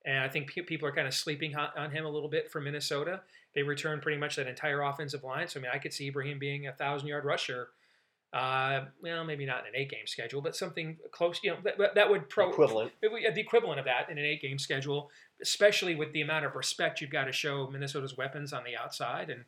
and 0.06 0.20
I 0.20 0.28
think 0.28 0.52
people 0.68 0.88
are 0.88 0.92
kind 0.92 1.08
of 1.08 1.14
sleeping 1.14 1.56
on 1.56 1.92
him 1.92 2.06
a 2.06 2.10
little 2.10 2.30
bit 2.30 2.52
for 2.52 2.62
Minnesota. 2.62 3.22
They 3.56 3.64
returned 3.64 4.02
pretty 4.04 4.20
much 4.20 4.36
that 4.36 4.48
entire 4.48 4.82
offensive 4.82 5.24
line, 5.24 5.48
so 5.48 5.60
I 5.60 5.64
mean, 5.64 5.72
I 5.74 5.80
could 5.80 5.94
see 5.94 6.08
Ibrahim 6.08 6.38
being 6.38 6.68
a 6.68 6.72
thousand 6.74 7.08
yard 7.08 7.26
rusher 7.26 7.70
uh, 8.34 8.86
well, 9.02 9.24
maybe 9.24 9.46
not 9.46 9.62
in 9.62 9.68
an 9.68 9.74
eight-game 9.76 10.08
schedule, 10.08 10.42
but 10.42 10.56
something 10.56 10.98
close. 11.12 11.40
You 11.44 11.52
know, 11.52 11.58
that, 11.78 11.96
that 11.96 12.10
would 12.10 12.30
pro 12.30 12.50
equivalent. 12.50 12.92
the 13.02 13.40
equivalent 13.40 13.80
of 13.80 13.86
that 13.86 14.10
in 14.10 14.18
an 14.18 14.26
eight-game 14.26 14.58
schedule, 14.58 15.12
especially 15.42 15.96
with 15.96 16.12
the 16.14 16.22
amount 16.22 16.46
of 16.46 16.56
respect 16.56 17.00
you've 17.00 17.12
got 17.12 17.26
to 17.26 17.32
show 17.32 17.70
Minnesota's 17.72 18.18
weapons 18.18 18.52
on 18.52 18.64
the 18.64 18.76
outside, 18.76 19.30
and 19.30 19.46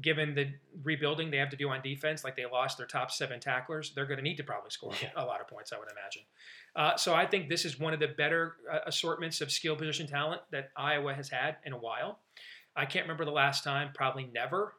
given 0.00 0.34
the 0.34 0.48
rebuilding 0.82 1.30
they 1.30 1.36
have 1.36 1.50
to 1.50 1.56
do 1.56 1.68
on 1.68 1.82
defense, 1.82 2.24
like 2.24 2.34
they 2.34 2.46
lost 2.46 2.78
their 2.78 2.86
top 2.86 3.10
seven 3.10 3.38
tacklers, 3.38 3.92
they're 3.94 4.06
going 4.06 4.16
to 4.16 4.22
need 4.22 4.36
to 4.38 4.42
probably 4.42 4.70
score 4.70 4.92
yeah. 5.02 5.10
a 5.16 5.24
lot 5.24 5.40
of 5.42 5.48
points, 5.48 5.70
I 5.70 5.78
would 5.78 5.88
imagine. 5.90 6.22
Uh, 6.74 6.96
so 6.96 7.14
I 7.14 7.26
think 7.26 7.50
this 7.50 7.66
is 7.66 7.78
one 7.78 7.92
of 7.92 8.00
the 8.00 8.08
better 8.08 8.54
uh, 8.72 8.78
assortments 8.86 9.42
of 9.42 9.52
skill 9.52 9.76
position 9.76 10.06
talent 10.06 10.40
that 10.50 10.70
Iowa 10.74 11.12
has 11.12 11.28
had 11.28 11.56
in 11.66 11.74
a 11.74 11.78
while. 11.78 12.20
I 12.74 12.86
can't 12.86 13.04
remember 13.04 13.26
the 13.26 13.32
last 13.32 13.64
time, 13.64 13.90
probably 13.94 14.30
never, 14.32 14.72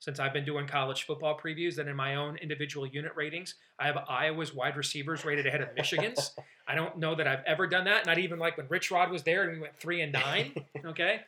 since 0.00 0.20
I've 0.20 0.32
been 0.32 0.44
doing 0.44 0.66
college 0.66 1.04
football 1.04 1.38
previews 1.38 1.74
that 1.76 1.88
in 1.88 1.96
my 1.96 2.14
own 2.14 2.36
individual 2.36 2.86
unit 2.86 3.12
ratings, 3.16 3.54
I 3.78 3.86
have 3.86 3.98
Iowa's 4.08 4.54
wide 4.54 4.76
receivers 4.76 5.24
rated 5.24 5.46
ahead 5.46 5.60
of 5.60 5.74
Michigan's. 5.74 6.32
I 6.68 6.74
don't 6.74 6.98
know 6.98 7.14
that 7.16 7.26
I've 7.26 7.42
ever 7.46 7.66
done 7.66 7.84
that. 7.84 8.06
Not 8.06 8.18
even 8.18 8.38
like 8.38 8.56
when 8.56 8.68
Rich 8.68 8.90
Rod 8.90 9.10
was 9.10 9.24
there 9.24 9.42
and 9.42 9.52
we 9.52 9.60
went 9.60 9.76
three 9.76 10.00
and 10.02 10.12
nine. 10.12 10.54
Okay. 10.84 11.20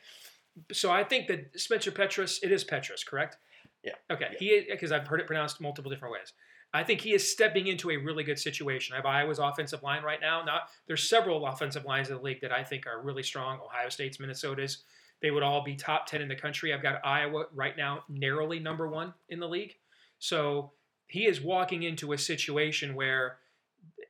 So 0.71 0.91
I 0.91 1.03
think 1.03 1.27
that 1.27 1.59
Spencer 1.59 1.91
Petras, 1.91 2.39
it 2.43 2.51
is 2.51 2.63
Petras, 2.63 3.05
correct? 3.05 3.37
Yeah. 3.83 3.93
Okay. 4.09 4.27
Yeah. 4.33 4.37
He 4.39 4.67
because 4.69 4.91
I've 4.91 5.07
heard 5.07 5.19
it 5.19 5.27
pronounced 5.27 5.61
multiple 5.61 5.89
different 5.89 6.13
ways. 6.13 6.33
I 6.73 6.83
think 6.83 7.01
he 7.01 7.13
is 7.13 7.29
stepping 7.29 7.67
into 7.67 7.91
a 7.91 7.97
really 7.97 8.23
good 8.23 8.39
situation. 8.39 8.93
I 8.93 8.97
have 8.97 9.05
Iowa's 9.05 9.39
offensive 9.39 9.83
line 9.83 10.03
right 10.03 10.19
now. 10.21 10.43
Now 10.43 10.61
there's 10.87 11.07
several 11.07 11.45
offensive 11.45 11.85
lines 11.85 12.09
in 12.09 12.15
the 12.15 12.21
league 12.21 12.41
that 12.41 12.51
I 12.51 12.63
think 12.63 12.87
are 12.87 13.01
really 13.01 13.23
strong. 13.23 13.59
Ohio 13.59 13.89
State's, 13.89 14.19
Minnesota's. 14.19 14.83
They 15.21 15.31
would 15.31 15.43
all 15.43 15.63
be 15.63 15.75
top 15.75 16.07
10 16.07 16.21
in 16.21 16.27
the 16.27 16.35
country. 16.35 16.73
I've 16.73 16.81
got 16.81 17.05
Iowa 17.05 17.45
right 17.53 17.77
now 17.77 18.03
narrowly 18.09 18.59
number 18.59 18.87
one 18.87 19.13
in 19.29 19.39
the 19.39 19.47
league. 19.47 19.75
So 20.19 20.71
he 21.07 21.27
is 21.27 21.41
walking 21.41 21.83
into 21.83 22.13
a 22.13 22.17
situation 22.17 22.95
where 22.95 23.37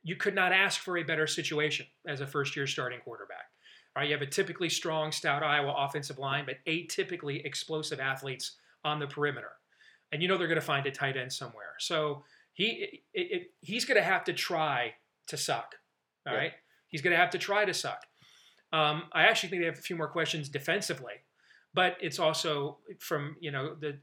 you 0.02 0.16
could 0.16 0.34
not 0.34 0.52
ask 0.52 0.80
for 0.80 0.98
a 0.98 1.02
better 1.02 1.26
situation 1.26 1.86
as 2.06 2.20
a 2.20 2.26
first 2.26 2.56
year 2.56 2.66
starting 2.66 3.00
quarterback. 3.00 3.50
All 3.94 4.00
right, 4.00 4.08
you 4.08 4.14
have 4.14 4.22
a 4.22 4.26
typically 4.26 4.70
strong, 4.70 5.12
stout 5.12 5.42
Iowa 5.42 5.74
offensive 5.76 6.18
line, 6.18 6.46
but 6.46 6.56
atypically 6.66 7.44
explosive 7.44 8.00
athletes 8.00 8.52
on 8.84 8.98
the 8.98 9.06
perimeter. 9.06 9.52
And 10.12 10.22
you 10.22 10.28
know 10.28 10.38
they're 10.38 10.48
going 10.48 10.60
to 10.60 10.64
find 10.64 10.86
a 10.86 10.90
tight 10.90 11.16
end 11.16 11.32
somewhere. 11.32 11.74
So 11.78 12.24
he 12.52 13.00
it, 13.12 13.20
it, 13.32 13.50
he's 13.60 13.84
going 13.84 13.96
to 13.96 14.02
have 14.02 14.24
to 14.24 14.32
try 14.32 14.94
to 15.28 15.36
suck. 15.36 15.74
All 16.26 16.32
yeah. 16.32 16.38
right, 16.38 16.52
he's 16.88 17.02
going 17.02 17.12
to 17.12 17.18
have 17.18 17.30
to 17.30 17.38
try 17.38 17.64
to 17.64 17.74
suck. 17.74 18.04
Um, 18.72 19.04
I 19.12 19.22
actually 19.24 19.50
think 19.50 19.62
they 19.62 19.66
have 19.66 19.78
a 19.78 19.82
few 19.82 19.96
more 19.96 20.08
questions 20.08 20.48
defensively, 20.48 21.14
but 21.74 21.96
it's 22.00 22.18
also 22.18 22.78
from 22.98 23.36
you 23.40 23.50
know 23.50 23.74
the 23.74 23.98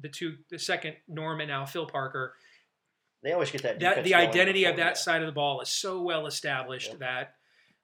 the 0.00 0.08
two 0.08 0.36
the 0.50 0.58
second 0.58 0.96
Norm 1.08 1.40
and 1.40 1.48
now 1.48 1.64
Phil 1.64 1.86
Parker. 1.86 2.34
They 3.22 3.32
always 3.32 3.50
get 3.50 3.62
that. 3.62 3.80
that 3.80 4.04
the 4.04 4.14
identity 4.14 4.64
of 4.64 4.76
that, 4.76 4.96
side 4.96 5.20
of 5.20 5.26
the 5.26 5.32
ball 5.32 5.60
is 5.60 5.68
so 5.68 6.00
well 6.00 6.26
established 6.26 6.98
that. 7.00 7.34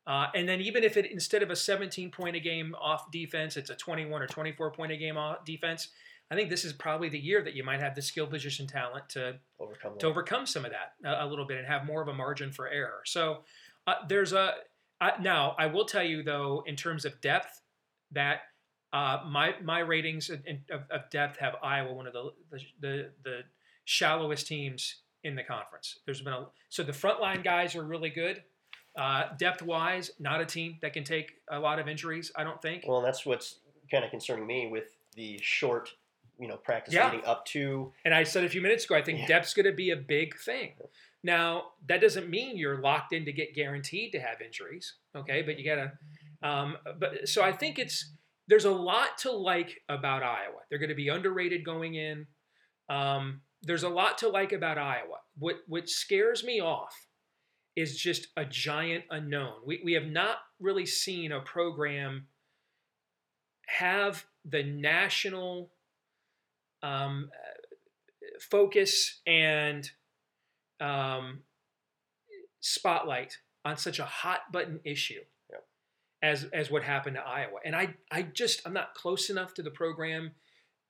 Uh, 0.07 0.29
and 0.35 0.49
then 0.49 0.61
even 0.61 0.85
if 0.85 0.97
it 0.97 1.11
instead 1.11 1.43
of 1.43 1.51
a 1.51 1.57
17 1.57 2.11
point 2.11 2.37
a 2.37 2.41
game 2.41 2.75
off 2.81 3.11
defense, 3.11 3.57
it's 3.57 3.71
a 3.71 3.75
21 3.75 4.23
or 4.23 4.27
24 4.27 4.71
point 4.73 4.93
a 4.93 4.97
game 4.97 5.17
off 5.17 5.45
defense. 5.45 5.89
I 6.31 6.35
think 6.35 6.51
this 6.51 6.65
is 6.65 6.73
probably 6.73 7.09
the 7.09 7.19
year 7.19 7.43
that 7.43 7.55
you 7.55 7.63
might 7.63 7.81
have 7.81 7.95
the 7.95 8.03
skill 8.03 8.27
position 8.27 8.67
talent 8.67 9.09
to 9.11 9.37
overcome 9.61 9.99
to 9.99 10.07
overcome 10.07 10.47
some 10.47 10.65
of 10.65 10.73
that 10.73 10.95
a, 11.05 11.25
a, 11.25 11.27
little 11.27 11.45
bit 11.45 11.59
and 11.59 11.67
have 11.67 11.87
more 11.87 12.03
of 12.03 12.09
a 12.09 12.15
margin 12.15 12.51
for 12.51 12.69
error. 12.69 13.03
So 13.05 13.45
uh, 13.87 13.95
there's 14.09 14.33
a 14.33 14.55
uh, 15.01 15.11
now, 15.21 15.55
I 15.59 15.67
will 15.67 15.85
tell 15.85 16.05
you 16.05 16.23
though, 16.23 16.63
in 16.67 16.77
terms 16.77 17.05
of 17.05 17.21
depth, 17.21 17.61
that 18.13 18.41
uh, 18.93 19.19
my 19.29 19.55
my 19.63 19.81
ratings 19.81 20.31
of, 20.31 20.41
of, 20.71 21.11
depth 21.11 21.39
have 21.39 21.57
Iowa 21.63 21.93
one 21.93 22.07
of 22.07 22.13
the, 22.13 22.31
the 22.51 22.61
the, 22.81 23.11
the 23.25 23.41
shallowest 23.85 24.47
teams 24.47 25.03
in 25.23 25.35
the 25.35 25.43
conference. 25.43 25.99
There's 26.07 26.23
been 26.23 26.33
a 26.33 26.47
so 26.69 26.83
the 26.83 26.93
frontline 26.93 27.43
guys 27.45 27.75
are 27.75 27.85
really 27.85 28.11
good. 28.11 28.43
Uh, 28.97 29.25
depth 29.37 29.61
wise, 29.61 30.11
not 30.19 30.41
a 30.41 30.47
team 30.47 30.79
that 30.81 30.95
can 30.95 31.05
take 31.05 31.33
a 31.51 31.59
lot 31.59 31.79
of 31.79 31.89
injuries. 31.89 32.33
I 32.35 32.45
don't 32.45 32.63
think. 32.63 32.85
Well, 32.87 33.03
that's 33.03 33.27
what's 33.27 33.59
kind 33.91 34.05
of 34.05 34.11
concerning 34.11 34.47
me 34.47 34.69
with 34.69 34.97
the 35.15 35.39
short, 35.43 35.91
you 36.39 36.49
know, 36.49 36.57
practice 36.57 36.95
yeah. 36.95 37.11
leading 37.11 37.27
up 37.27 37.45
to. 37.47 37.93
And 38.07 38.15
I 38.15 38.23
said 38.23 38.45
a 38.45 38.49
few 38.49 38.63
minutes 38.63 38.87
ago, 38.87 38.95
I 38.95 39.03
think 39.03 39.21
yeah. 39.21 39.27
depth's 39.27 39.53
going 39.53 39.67
to 39.67 39.73
be 39.73 39.91
a 39.91 39.97
big 39.97 40.39
thing. 40.39 40.73
Now, 41.27 41.65
that 41.89 42.01
doesn't 42.01 42.31
mean 42.31 42.57
you're 42.57 42.81
locked 42.81 43.13
in 43.13 43.25
to 43.25 43.33
get 43.33 43.53
guaranteed 43.53 44.13
to 44.13 44.21
have 44.21 44.41
injuries, 44.41 44.95
okay? 45.17 45.43
But 45.43 45.59
you 45.59 45.65
gotta, 45.65 45.93
um, 46.41 46.77
but 47.01 47.29
so 47.29 47.43
I 47.43 47.51
think 47.51 47.81
it's 47.81 48.13
there's 48.47 48.65
a 48.65 48.71
lot 48.71 49.19
to 49.19 49.33
like 49.33 49.81
about 49.89 50.23
Iowa. 50.23 50.61
They're 50.71 50.79
to 50.87 50.95
be 50.95 51.09
underrated 51.09 51.65
going 51.65 51.97
in. 51.97 52.29
Um, 52.89 53.41
there's 53.63 53.83
a 53.83 53.89
lot 53.89 54.19
to 54.19 54.29
like 54.29 54.53
about 54.53 54.79
Iowa. 54.79 55.17
What 55.37 55.57
what 55.67 55.89
scares 55.89 56.45
me 56.45 56.61
off 56.61 56.95
is 57.75 57.99
just 57.99 58.29
a 58.37 58.45
giant 58.45 59.03
unknown. 59.11 59.55
We 59.67 59.81
we 59.85 59.95
have 59.95 60.07
not 60.07 60.37
really 60.61 60.87
seen 60.87 61.33
a 61.33 61.41
program 61.41 62.29
have 63.67 64.25
the 64.45 64.63
national 64.63 65.73
um, 66.85 67.31
focus 68.39 69.23
and 69.27 69.91
um, 70.81 71.41
spotlight 72.61 73.39
on 73.65 73.77
such 73.77 73.99
a 73.99 74.05
hot 74.05 74.53
button 74.53 74.81
issue 74.85 75.21
yep. 75.51 75.65
as 76.23 76.45
as 76.53 76.71
what 76.71 76.83
happened 76.83 77.17
to 77.17 77.23
Iowa. 77.23 77.59
And 77.65 77.75
I 77.75 77.95
I 78.11 78.23
just 78.23 78.63
I'm 78.67 78.73
not 78.73 78.95
close 78.95 79.31
enough 79.31 79.55
to 79.55 79.63
the 79.63 79.71
program, 79.71 80.33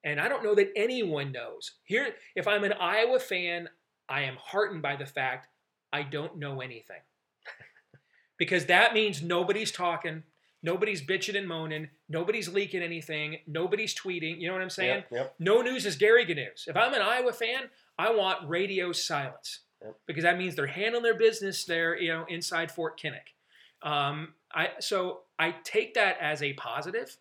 and 0.05 0.21
I 0.21 0.29
don't 0.29 0.45
know 0.45 0.55
that 0.55 0.73
anyone 0.77 1.33
knows. 1.33 1.73
Here, 1.85 2.15
if 2.35 2.47
I'm 2.47 2.65
an 2.65 2.73
Iowa 2.75 3.19
fan, 3.19 3.69
I 4.09 4.23
am 4.23 4.37
heartened 4.37 4.83
by 4.83 4.97
the 4.97 5.07
fact 5.07 5.49
I 5.93 6.03
don't 6.03 6.39
know 6.39 6.61
anything. 6.61 7.01
because 8.39 8.67
that 8.67 8.95
means 8.95 9.23
nobody's 9.23 9.73
talking, 9.73 10.23
nobody's 10.63 11.03
bitching 11.03 11.37
and 11.39 11.49
moaning, 11.49 11.89
nobody's 12.09 12.49
leaking 12.49 12.83
anything, 12.83 13.39
nobody's 13.47 13.95
tweeting. 13.95 14.41
You 14.41 14.49
know 14.49 14.55
what 14.55 14.63
I'm 14.63 14.71
saying? 14.71 15.05
Yep, 15.11 15.13
yep. 15.13 15.35
No 15.39 15.63
news 15.63 15.87
is 15.87 15.97
Gary 15.97 16.25
news. 16.27 16.65
If 16.67 16.77
I'm 16.77 16.95
an 16.95 17.03
Iowa 17.03 17.33
fan, 17.33 17.71
I 17.99 18.11
want 18.11 18.49
radio 18.49 18.93
silence 18.93 19.61
because 20.07 20.25
that 20.25 20.39
means 20.39 20.55
they're 20.55 20.67
handling 20.67 21.03
their 21.03 21.19
business 21.19 21.65
there, 21.65 21.99
you 21.99 22.09
know, 22.09 22.25
inside 22.29 22.71
Fort 22.71 23.01
Kinnick. 23.01 23.35
Um, 23.83 24.35
I 24.53 24.71
so 24.81 25.21
I 25.39 25.55
take 25.65 25.95
that 25.95 26.17
as 26.21 26.43
a 26.43 26.53
positive. 26.55 27.17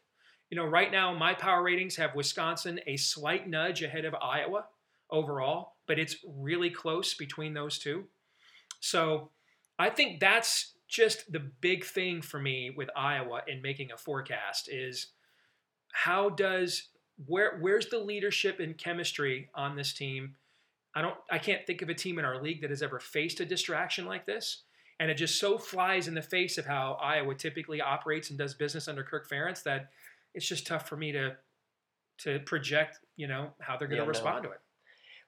You 0.49 0.57
know, 0.57 0.65
right 0.65 0.91
now 0.91 1.13
my 1.13 1.33
power 1.33 1.63
ratings 1.63 1.95
have 1.95 2.15
Wisconsin 2.15 2.79
a 2.87 2.97
slight 2.97 3.49
nudge 3.49 3.81
ahead 3.81 4.05
of 4.05 4.15
Iowa 4.15 4.65
overall, 5.09 5.73
but 5.87 5.99
it's 5.99 6.17
really 6.27 6.69
close 6.69 7.13
between 7.13 7.53
those 7.53 7.77
two. 7.77 8.05
So 8.79 9.29
I 9.79 9.89
think 9.89 10.19
that's 10.19 10.73
just 10.87 11.31
the 11.31 11.39
big 11.39 11.83
thing 11.83 12.21
for 12.21 12.39
me 12.39 12.69
with 12.69 12.89
Iowa 12.95 13.41
in 13.47 13.61
making 13.61 13.91
a 13.91 13.97
forecast 13.97 14.69
is 14.69 15.07
how 15.91 16.29
does 16.29 16.89
where 17.25 17.57
where's 17.59 17.87
the 17.87 17.99
leadership 17.99 18.59
and 18.59 18.77
chemistry 18.77 19.49
on 19.55 19.75
this 19.75 19.93
team? 19.93 20.35
I 20.95 21.01
don't 21.01 21.15
I 21.29 21.37
can't 21.37 21.65
think 21.67 21.81
of 21.81 21.89
a 21.89 21.93
team 21.93 22.17
in 22.17 22.25
our 22.25 22.41
league 22.41 22.61
that 22.61 22.69
has 22.69 22.81
ever 22.81 22.99
faced 22.99 23.39
a 23.41 23.45
distraction 23.45 24.05
like 24.05 24.25
this. 24.25 24.63
And 24.99 25.11
it 25.11 25.15
just 25.15 25.39
so 25.41 25.57
flies 25.57 26.07
in 26.07 26.13
the 26.13 26.21
face 26.21 26.57
of 26.57 26.65
how 26.65 26.97
Iowa 27.01 27.35
typically 27.35 27.81
operates 27.81 28.29
and 28.29 28.39
does 28.39 28.53
business 28.53 28.87
under 28.87 29.03
Kirk 29.03 29.29
Ferentz 29.29 29.61
that 29.63 29.89
it's 30.33 30.47
just 30.47 30.65
tough 30.65 30.87
for 30.87 30.95
me 30.95 31.11
to 31.11 31.35
to 32.19 32.39
project, 32.39 32.99
you 33.17 33.27
know, 33.27 33.49
how 33.59 33.75
they're 33.75 33.89
going 33.89 33.97
to 33.97 34.03
Yeah, 34.03 34.05
no. 34.05 34.09
respond 34.09 34.43
to 34.43 34.51
it. 34.51 34.61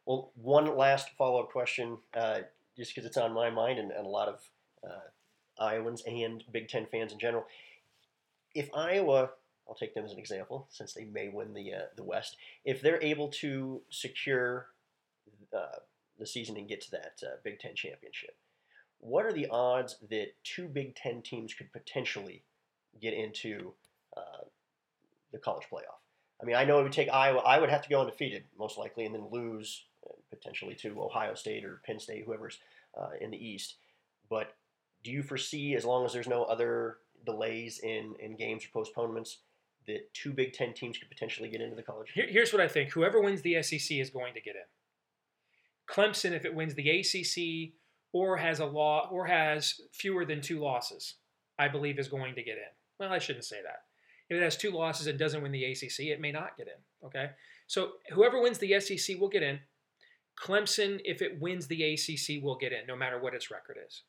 Well, 0.06 0.32
one 0.36 0.78
last 0.78 1.10
follow 1.18 1.42
up 1.42 1.52
question, 1.52 1.98
uh, 2.16 2.40
just 2.78 2.96
because 2.96 3.06
it's 3.06 3.18
on 3.18 3.34
my 3.34 3.50
mind 3.50 3.78
and, 3.78 3.92
and 3.92 4.06
a 4.06 4.10
lot 4.10 4.30
of 4.30 4.40
uh, 4.90 5.62
Iowans 5.62 6.02
and 6.08 6.46
Big 6.54 6.70
Ten 6.70 6.86
fans 6.86 7.12
in 7.12 7.20
general. 7.20 7.46
If 8.56 8.70
Iowa, 8.74 9.32
I'll 9.68 9.76
take 9.76 9.94
them 9.94 10.06
as 10.06 10.14
an 10.14 10.20
example, 10.20 10.68
since 10.70 10.94
they 10.94 11.04
may 11.04 11.28
win 11.28 11.54
the 11.54 11.74
uh, 11.74 11.82
the 11.98 12.06
West, 12.06 12.38
if 12.64 12.82
they're 12.82 13.04
able 13.04 13.28
to 13.42 13.82
secure 13.90 14.68
uh, 15.56 15.80
the 16.20 16.26
season 16.26 16.58
and 16.58 16.68
get 16.68 16.82
to 16.82 16.92
that 16.92 17.20
uh, 17.24 17.36
Big 17.44 17.60
Ten 17.60 17.76
championship, 17.76 18.36
what 19.00 19.26
are 19.26 19.34
the 19.34 19.48
odds 19.48 19.98
that 20.10 20.34
two 20.44 20.68
Big 20.68 20.96
Ten 20.96 21.22
teams 21.22 21.54
could 21.54 21.72
potentially 21.72 22.44
get 23.02 23.14
into 23.14 23.74
uh, 24.16 24.46
the 25.32 25.38
college 25.38 25.68
playoff? 25.72 26.02
I 26.42 26.46
mean, 26.46 26.56
I 26.56 26.66
know 26.66 26.80
it 26.80 26.84
would 26.84 26.92
take 26.92 27.10
Iowa. 27.10 27.40
I 27.40 27.60
would 27.60 27.70
have 27.70 27.82
to 27.84 27.90
go 27.90 28.02
undefeated, 28.02 28.44
most 28.58 28.78
likely, 28.78 29.06
and 29.06 29.14
then 29.14 29.28
lose 29.32 29.86
uh, 30.06 30.14
potentially 30.30 30.76
to 30.76 31.02
Ohio 31.02 31.34
State 31.34 31.66
or 31.66 31.82
Penn 31.86 32.00
State, 32.00 32.24
whoever's 32.26 32.60
uh, 33.00 33.10
in 33.20 33.32
the 33.32 33.38
East. 33.38 33.76
But 34.30 34.56
do 35.04 35.12
you 35.12 35.24
foresee, 35.24 35.76
as 35.76 35.86
long 35.86 36.06
as 36.06 36.14
there's 36.14 36.28
no 36.28 36.44
other 36.44 36.98
delays 37.26 37.80
in, 37.80 38.14
in 38.20 38.36
games 38.36 38.66
or 38.66 38.70
postponements, 38.72 39.40
that 39.88 40.14
two 40.14 40.32
Big 40.32 40.54
Ten 40.54 40.74
teams 40.74 40.98
could 40.98 41.10
potentially 41.10 41.50
get 41.50 41.62
into 41.62 41.76
the 41.76 41.84
college? 41.84 42.12
Here, 42.14 42.28
here's 42.30 42.52
what 42.52 42.62
I 42.62 42.68
think: 42.68 42.92
whoever 42.92 43.22
wins 43.22 43.42
the 43.42 43.62
SEC 43.64 43.98
is 43.98 44.10
going 44.10 44.34
to 44.34 44.42
get 44.42 44.56
in. 44.56 44.62
Clemson, 45.90 46.32
if 46.32 46.46
it 46.46 46.54
wins 46.54 46.74
the 46.76 46.90
ACC 46.90 47.74
or 48.14 48.38
has 48.38 48.60
a 48.60 48.66
law 48.66 49.08
or 49.12 49.26
has 49.26 49.80
fewer 49.92 50.26
than 50.26 50.42
two 50.42 50.60
losses, 50.60 51.16
I 51.58 51.68
believe 51.68 52.00
is 52.00 52.08
going 52.08 52.36
to 52.36 52.44
get 52.44 52.58
in. 52.58 52.72
Well, 53.00 53.12
I 53.12 53.20
shouldn't 53.20 53.46
say 53.46 53.58
that. 53.64 53.84
If 54.30 54.38
it 54.38 54.44
has 54.44 54.58
two 54.58 54.72
losses 54.72 55.08
and 55.08 55.18
doesn't 55.18 55.42
win 55.42 55.52
the 55.52 55.64
ACC, 55.64 56.00
it 56.00 56.20
may 56.20 56.32
not 56.32 56.58
get 56.58 56.68
in. 56.68 57.08
Okay, 57.08 57.30
so 57.68 57.92
whoever 58.12 58.42
wins 58.42 58.58
the 58.58 58.80
SEC 58.80 59.20
will 59.20 59.30
get 59.30 59.44
in. 59.44 59.60
Clemson, 60.42 61.00
if 61.04 61.22
it 61.22 61.40
wins 61.40 61.68
the 61.68 61.94
ACC, 61.94 62.44
will 62.44 62.58
get 62.58 62.74
in, 62.74 62.86
no 62.88 62.96
matter 62.96 63.20
what 63.20 63.34
its 63.34 63.50
record 63.50 63.78
is. 63.86 64.04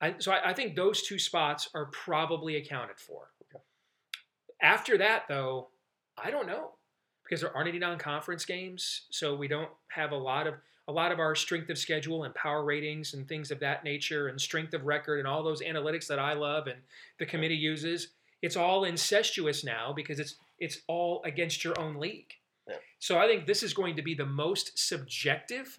I, 0.00 0.14
so 0.18 0.32
I, 0.32 0.50
I 0.50 0.52
think 0.54 0.76
those 0.76 1.02
two 1.02 1.18
spots 1.18 1.68
are 1.74 1.86
probably 1.86 2.56
accounted 2.56 2.98
for. 2.98 3.30
After 4.62 4.96
that, 4.98 5.24
though, 5.28 5.68
I 6.16 6.30
don't 6.30 6.46
know 6.46 6.72
because 7.22 7.40
there 7.40 7.54
aren't 7.54 7.68
any 7.68 7.78
non-conference 7.78 8.44
games, 8.44 9.02
so 9.10 9.34
we 9.34 9.48
don't 9.48 9.70
have 9.88 10.12
a 10.12 10.16
lot 10.16 10.46
of 10.46 10.54
a 10.88 10.92
lot 10.92 11.12
of 11.12 11.18
our 11.18 11.34
strength 11.34 11.68
of 11.68 11.78
schedule 11.78 12.24
and 12.24 12.34
power 12.34 12.64
ratings 12.64 13.14
and 13.14 13.26
things 13.26 13.50
of 13.50 13.58
that 13.60 13.82
nature 13.82 14.28
and 14.28 14.40
strength 14.40 14.72
of 14.72 14.84
record 14.84 15.18
and 15.18 15.26
all 15.26 15.42
those 15.42 15.62
analytics 15.62 16.06
that 16.06 16.18
I 16.18 16.34
love 16.34 16.68
and 16.68 16.78
the 17.18 17.26
committee 17.26 17.56
uses. 17.56 18.08
It's 18.42 18.56
all 18.56 18.84
incestuous 18.84 19.64
now 19.64 19.92
because 19.92 20.20
it's 20.20 20.36
it's 20.58 20.80
all 20.86 21.22
against 21.24 21.64
your 21.64 21.78
own 21.78 21.96
league. 21.96 22.32
Yeah. 22.68 22.76
So 22.98 23.18
I 23.18 23.26
think 23.26 23.46
this 23.46 23.62
is 23.62 23.74
going 23.74 23.96
to 23.96 24.02
be 24.02 24.14
the 24.14 24.26
most 24.26 24.78
subjective, 24.78 25.78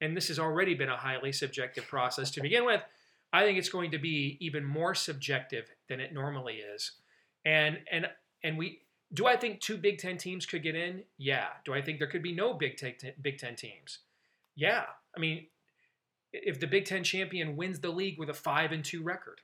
and 0.00 0.16
this 0.16 0.28
has 0.28 0.38
already 0.38 0.74
been 0.74 0.88
a 0.88 0.96
highly 0.96 1.32
subjective 1.32 1.86
process 1.86 2.30
to 2.32 2.40
begin 2.40 2.64
with. 2.64 2.82
I 3.32 3.44
think 3.44 3.58
it's 3.58 3.68
going 3.68 3.90
to 3.90 3.98
be 3.98 4.38
even 4.40 4.64
more 4.64 4.94
subjective 4.94 5.68
than 5.88 6.00
it 6.00 6.14
normally 6.14 6.56
is. 6.56 6.92
And 7.44 7.78
and 7.90 8.06
and 8.44 8.56
we 8.56 8.80
do 9.12 9.26
I 9.26 9.36
think 9.36 9.60
two 9.60 9.76
Big 9.76 9.98
Ten 9.98 10.18
teams 10.18 10.46
could 10.46 10.62
get 10.62 10.74
in? 10.74 11.02
Yeah. 11.18 11.48
Do 11.64 11.74
I 11.74 11.82
think 11.82 11.98
there 11.98 12.08
could 12.08 12.22
be 12.22 12.34
no 12.34 12.54
Big 12.54 12.76
Ten 12.76 12.94
Big 13.20 13.38
Ten 13.38 13.56
teams? 13.56 13.98
Yeah. 14.56 14.84
I 15.16 15.20
mean, 15.20 15.46
if 16.32 16.58
the 16.60 16.66
Big 16.66 16.84
Ten 16.84 17.04
champion 17.04 17.56
wins 17.56 17.80
the 17.80 17.90
league 17.90 18.18
with 18.18 18.28
a 18.30 18.34
five 18.34 18.72
and 18.72 18.84
two 18.84 19.02
record, 19.02 19.40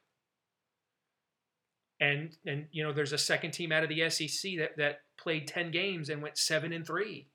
and 2.00 2.36
and 2.46 2.66
you 2.72 2.82
know 2.82 2.92
there's 2.92 3.12
a 3.12 3.18
second 3.18 3.52
team 3.52 3.72
out 3.72 3.82
of 3.82 3.88
the 3.88 4.08
SEC 4.10 4.52
that 4.58 4.76
that 4.76 5.00
played 5.18 5.46
ten 5.46 5.70
games 5.70 6.08
and 6.08 6.20
went 6.22 6.36
seven 6.36 6.72
and 6.72 6.86
three. 6.86 7.28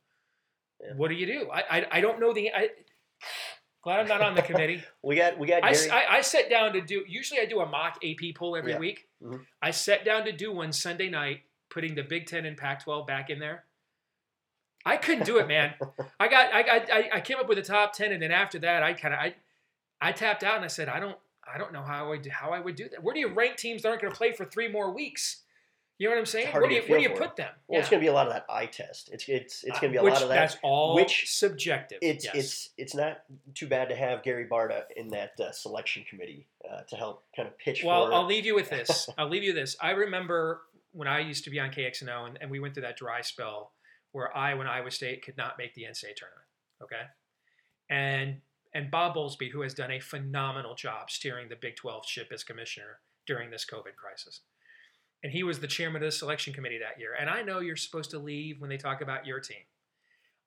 Yeah. 0.81 0.93
What 0.95 1.07
do 1.09 1.15
you 1.15 1.25
do? 1.25 1.49
I, 1.51 1.63
I 1.77 1.87
I 1.93 2.01
don't 2.01 2.19
know 2.19 2.33
the. 2.33 2.51
I, 2.53 2.69
glad 3.83 3.99
I'm 4.01 4.07
not 4.07 4.21
on 4.21 4.35
the 4.35 4.41
committee. 4.41 4.83
We 5.03 5.15
got 5.15 5.39
we 5.39 5.47
got 5.47 5.63
I. 5.63 5.69
I, 5.91 6.17
I 6.17 6.21
sat 6.21 6.49
down 6.49 6.73
to 6.73 6.81
do. 6.81 7.03
Usually, 7.07 7.39
I 7.39 7.45
do 7.45 7.61
a 7.61 7.65
mock 7.65 7.97
AP 8.03 8.35
poll 8.35 8.55
every 8.57 8.73
Yeah. 8.73 8.79
week. 8.79 9.07
Mhm. 9.23 9.45
I 9.61 9.71
sat 9.71 10.03
down 10.03 10.25
to 10.25 10.31
do 10.33 10.51
one 10.51 10.73
Sunday 10.73 11.09
night, 11.09 11.43
putting 11.69 11.95
the 11.95 12.03
Big 12.03 12.25
Ten 12.27 12.45
and 12.45 12.57
Pac-12 12.57 13.07
back 13.07 13.29
in 13.29 13.39
there. 13.39 13.63
I 14.87 14.97
couldn't 14.97 15.25
do 15.25 15.37
it, 15.37 15.47
man. 15.47 15.73
I 16.19 16.27
got 16.27 16.53
I, 16.53 16.63
got 16.63 16.91
I 16.91 17.09
I 17.13 17.21
came 17.21 17.37
up 17.37 17.49
with 17.49 17.57
the 17.57 17.63
top 17.63 17.93
ten, 17.93 18.11
and 18.11 18.21
then 18.21 18.31
after 18.31 18.59
that, 18.59 18.83
I 18.83 18.93
kind 18.93 19.13
of 19.13 19.19
I 19.19 19.35
I 19.99 20.11
tapped 20.11 20.43
out 20.43 20.55
and 20.55 20.65
I 20.65 20.69
said, 20.69 20.89
I 20.89 20.99
don't 20.99 21.17
I 21.53 21.57
don't 21.57 21.73
know 21.73 21.81
how 21.81 22.05
I 22.05 22.07
would 22.09 22.25
how 22.27 22.51
I 22.51 22.59
would 22.59 22.75
do 22.75 22.89
that. 22.89 23.03
Where 23.03 23.13
do 23.13 23.19
you 23.19 23.29
rank 23.29 23.57
teams 23.57 23.81
that 23.81 23.89
aren't 23.89 24.01
going 24.01 24.11
to 24.11 24.17
play 24.17 24.31
for 24.31 24.45
three 24.45 24.67
more 24.67 24.91
weeks? 24.91 25.43
You 25.99 26.07
know 26.07 26.13
what 26.13 26.19
I'm 26.19 26.25
saying? 26.27 26.53
Where 26.53 26.67
do 26.67 26.75
you 26.75 26.83
where 26.87 26.99
do 26.99 27.03
you 27.03 27.11
it. 27.11 27.17
put 27.17 27.35
them? 27.35 27.49
well, 27.67 27.79
it's 27.79 27.89
going 27.89 27.99
to 27.99 28.03
be 28.03 28.09
a 28.09 28.13
lot 28.13 28.27
of 28.27 28.33
that 28.33 28.45
eye 28.49 28.67
test. 28.67 29.09
It's 29.11 29.27
it's 29.27 29.63
it's 29.63 29.79
going 29.79 29.91
to 29.91 29.97
be 29.97 29.97
a 29.97 30.03
Which, 30.03 30.13
lot 30.13 30.23
of 30.23 30.29
that. 30.29 30.35
That's 30.35 30.57
all 30.61 30.93
which 30.95 31.31
subjective. 31.31 31.97
it's 32.01 32.25
yes. 32.25 32.35
it's 32.35 32.69
it's 32.77 32.95
not 32.95 33.21
too 33.55 33.67
bad 33.67 33.89
to 33.89 33.95
have 33.95 34.21
Gary 34.21 34.47
Barta 34.49 34.83
in 34.95 35.09
that 35.09 35.31
uh, 35.39 35.51
selection 35.51 36.05
committee 36.07 36.45
uh, 36.69 36.81
to 36.89 36.95
help 36.95 37.23
kind 37.35 37.47
of 37.47 37.57
pitch 37.57 37.83
Well. 37.83 38.13
I'll 38.13 38.27
leave 38.27 38.45
you 38.45 38.53
with 38.53 38.69
this. 38.77 39.09
I'll 39.17 39.29
leave 39.29 39.43
you 39.43 39.53
this. 39.53 39.75
I 39.81 39.91
remember 39.91 40.61
when 40.91 41.07
I 41.07 41.19
used 41.19 41.43
to 41.45 41.49
be 41.49 41.59
on 41.59 41.71
KXNO 41.71 42.27
and, 42.27 42.37
and 42.41 42.51
we 42.51 42.59
went 42.59 42.75
through 42.75 42.83
that 42.83 42.97
dry 42.97 43.21
spell 43.21 43.71
where 44.17 44.35
I, 44.35 44.55
when 44.55 44.65
Iowa 44.65 44.89
State 44.89 45.23
could 45.23 45.37
not 45.37 45.59
make 45.59 45.75
the 45.75 45.83
NCAA 45.83 46.15
tournament. 46.15 46.47
Okay. 46.81 47.03
And 47.87 48.41
and 48.73 48.89
Bob 48.91 49.15
Bowlesby, 49.15 49.51
who 49.51 49.61
has 49.61 49.73
done 49.75 49.91
a 49.91 49.99
phenomenal 49.99 50.73
job 50.75 51.09
steering 51.09 51.49
the 51.49 51.55
Big 51.55 51.75
12 51.75 52.05
ship 52.05 52.29
as 52.33 52.43
commissioner 52.43 52.99
during 53.27 53.49
this 53.49 53.65
COVID 53.71 53.95
crisis. 53.95 54.41
And 55.23 55.31
he 55.31 55.43
was 55.43 55.59
the 55.59 55.67
chairman 55.67 56.01
of 56.01 56.07
the 56.07 56.11
selection 56.11 56.53
committee 56.53 56.79
that 56.79 56.99
year. 56.99 57.15
And 57.19 57.29
I 57.29 57.43
know 57.43 57.59
you're 57.59 57.75
supposed 57.75 58.11
to 58.11 58.19
leave 58.19 58.59
when 58.59 58.69
they 58.69 58.77
talk 58.77 59.01
about 59.01 59.25
your 59.25 59.39
team. 59.39 59.57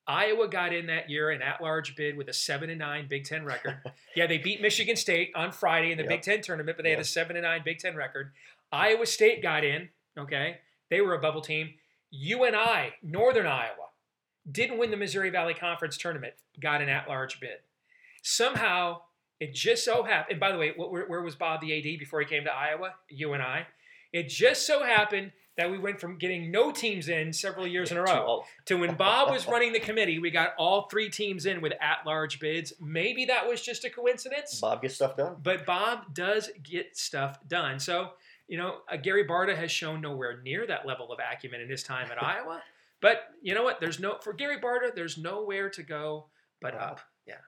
Iowa 0.07 0.49
got 0.49 0.73
in 0.75 0.87
that 0.87 1.09
year 1.09 1.31
an 1.31 1.41
at-large 1.41 1.95
bid 1.97 2.17
with 2.17 2.29
a 2.29 2.33
seven 2.33 2.71
and 2.71 2.79
nine 2.79 3.07
Big 3.09 3.25
Ten 3.25 3.45
record. 3.45 3.79
yeah, 4.17 4.27
they 4.27 4.39
beat 4.39 4.61
Michigan 4.61 4.97
State 4.97 5.31
on 5.35 5.53
Friday 5.53 5.93
in 5.93 5.97
the 5.97 6.05
Yep. 6.05 6.11
Big 6.11 6.23
Ten 6.23 6.41
tournament, 6.43 6.77
but 6.77 6.83
they 6.83 6.91
had 6.91 7.01
a 7.01 7.05
seven 7.05 7.37
and 7.37 7.45
nine 7.45 7.63
Big 7.65 7.79
Ten 7.79 7.95
record. 7.95 8.33
Iowa 8.73 9.07
State 9.07 9.43
got 9.43 9.65
in. 9.65 9.89
Okay, 10.19 10.59
they 10.91 11.01
were 11.01 11.15
a 11.15 11.21
bubble 11.21 11.41
team. 11.41 11.71
UNI, 12.11 12.95
Northern 13.03 13.47
Iowa, 13.47 13.89
didn't 14.51 14.79
win 14.79 14.91
the 14.91 14.97
Missouri 14.97 15.31
Valley 15.31 15.55
Conference 15.55 15.97
tournament. 15.97 16.35
Got 16.61 16.83
an 16.83 16.89
at-large 16.89 17.41
bid. 17.41 17.59
Somehow 18.23 19.03
it 19.39 19.55
just 19.55 19.85
so 19.85 20.03
happened. 20.03 20.33
And 20.33 20.41
by 20.41 20.53
the 20.53 20.59
way, 20.59 20.73
what, 20.77 20.91
where, 20.93 21.07
where 21.07 21.23
was 21.23 21.35
Bob 21.35 21.61
the 21.61 21.77
AD 21.77 21.99
before 21.99 22.21
he 22.21 22.27
came 22.27 22.45
to 22.45 22.53
Iowa? 22.53 22.95
You 23.09 23.33
and 23.33 23.43
I. 23.43 23.67
It 24.13 24.29
just 24.29 24.67
so 24.67 24.85
happened 24.85 25.33
that 25.57 25.71
we 25.71 25.79
went 25.79 26.01
from 26.01 26.17
getting 26.17 26.51
no 26.51 26.73
teams 26.73 27.09
in 27.09 27.33
several 27.33 27.67
years 27.67 27.91
in 27.91 27.97
a 27.97 28.03
row 28.03 28.45
to 28.67 28.77
when 28.77 28.95
Bob 28.95 29.31
was 29.31 29.47
running 29.49 29.73
the 29.73 29.81
committee, 29.81 30.19
we 30.19 30.31
got 30.31 30.55
all 30.59 30.89
three 30.89 31.11
teams 31.11 31.45
in 31.47 31.61
with 31.61 31.73
at-large 31.81 32.41
bids. 32.41 32.73
Maybe 32.81 33.27
that 33.27 33.47
was 33.47 33.61
just 33.61 33.85
a 33.85 33.91
coincidence, 33.91 34.59
Bob 34.61 34.81
gets 34.83 34.95
stuff 34.95 35.17
done. 35.17 35.37
but 35.43 35.67
Bob 35.67 36.15
does 36.15 36.51
get 36.63 36.97
stuff 36.97 37.39
done. 37.47 37.79
So, 37.79 38.13
you 38.51 38.59
know, 38.59 38.79
uh, 38.93 38.97
Gary 38.97 39.25
Barta 39.25 39.57
has 39.57 39.71
shown 39.71 40.01
nowhere 40.01 40.41
near 40.43 40.67
that 40.67 40.85
level 40.85 41.13
of 41.13 41.21
acumen 41.21 41.61
in 41.61 41.69
his 41.71 41.85
time 41.85 42.11
at 42.11 42.21
Iowa. 42.21 42.61
But 43.01 43.29
you 43.41 43.55
know 43.55 43.63
what? 43.63 43.79
There's 43.81 44.01
no 44.01 44.19
for 44.21 44.33
Gary 44.33 44.59
Barta. 44.61 44.93
There's 44.93 45.17
nowhere 45.17 45.71
to 45.71 45.83
go 45.85 46.27
but 46.61 46.75
Wow. 46.75 46.81
up. 46.81 47.01
Yeah. 47.27 47.35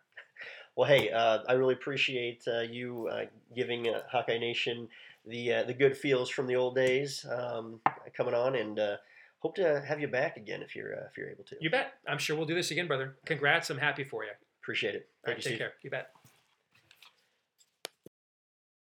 Well, 0.74 0.88
hey, 0.88 1.10
uh, 1.10 1.40
I 1.46 1.52
really 1.52 1.74
appreciate 1.74 2.44
uh, 2.48 2.60
you 2.60 3.06
uh, 3.12 3.26
giving 3.54 3.88
uh, 3.88 4.04
Hawkeye 4.10 4.38
Nation 4.38 4.88
the 5.26 5.52
uh, 5.52 5.62
the 5.64 5.74
good 5.74 5.94
feels 5.94 6.30
from 6.30 6.46
the 6.46 6.56
old 6.56 6.74
days 6.74 7.26
um, 7.30 7.80
coming 8.16 8.32
on, 8.32 8.54
and 8.56 8.78
uh, 8.78 8.96
hope 9.40 9.54
to 9.56 9.84
have 9.86 10.00
you 10.00 10.08
back 10.08 10.38
again 10.38 10.62
if 10.62 10.74
you're 10.74 10.94
uh, 10.96 11.04
if 11.10 11.18
you're 11.18 11.28
able 11.28 11.44
to. 11.44 11.56
You 11.60 11.68
bet. 11.68 11.92
I'm 12.08 12.16
sure 12.16 12.36
we'll 12.36 12.46
do 12.46 12.54
this 12.54 12.70
again, 12.70 12.86
brother. 12.86 13.16
Congrats. 13.26 13.68
I'm 13.68 13.76
happy 13.76 14.02
for 14.02 14.24
you. 14.24 14.30
Appreciate 14.62 14.94
it. 14.94 15.08
Thank 15.26 15.26
right, 15.26 15.36
you, 15.36 15.42
take 15.42 15.50
Steve. 15.50 15.58
care. 15.58 15.72
You 15.82 15.90
bet. 15.90 16.08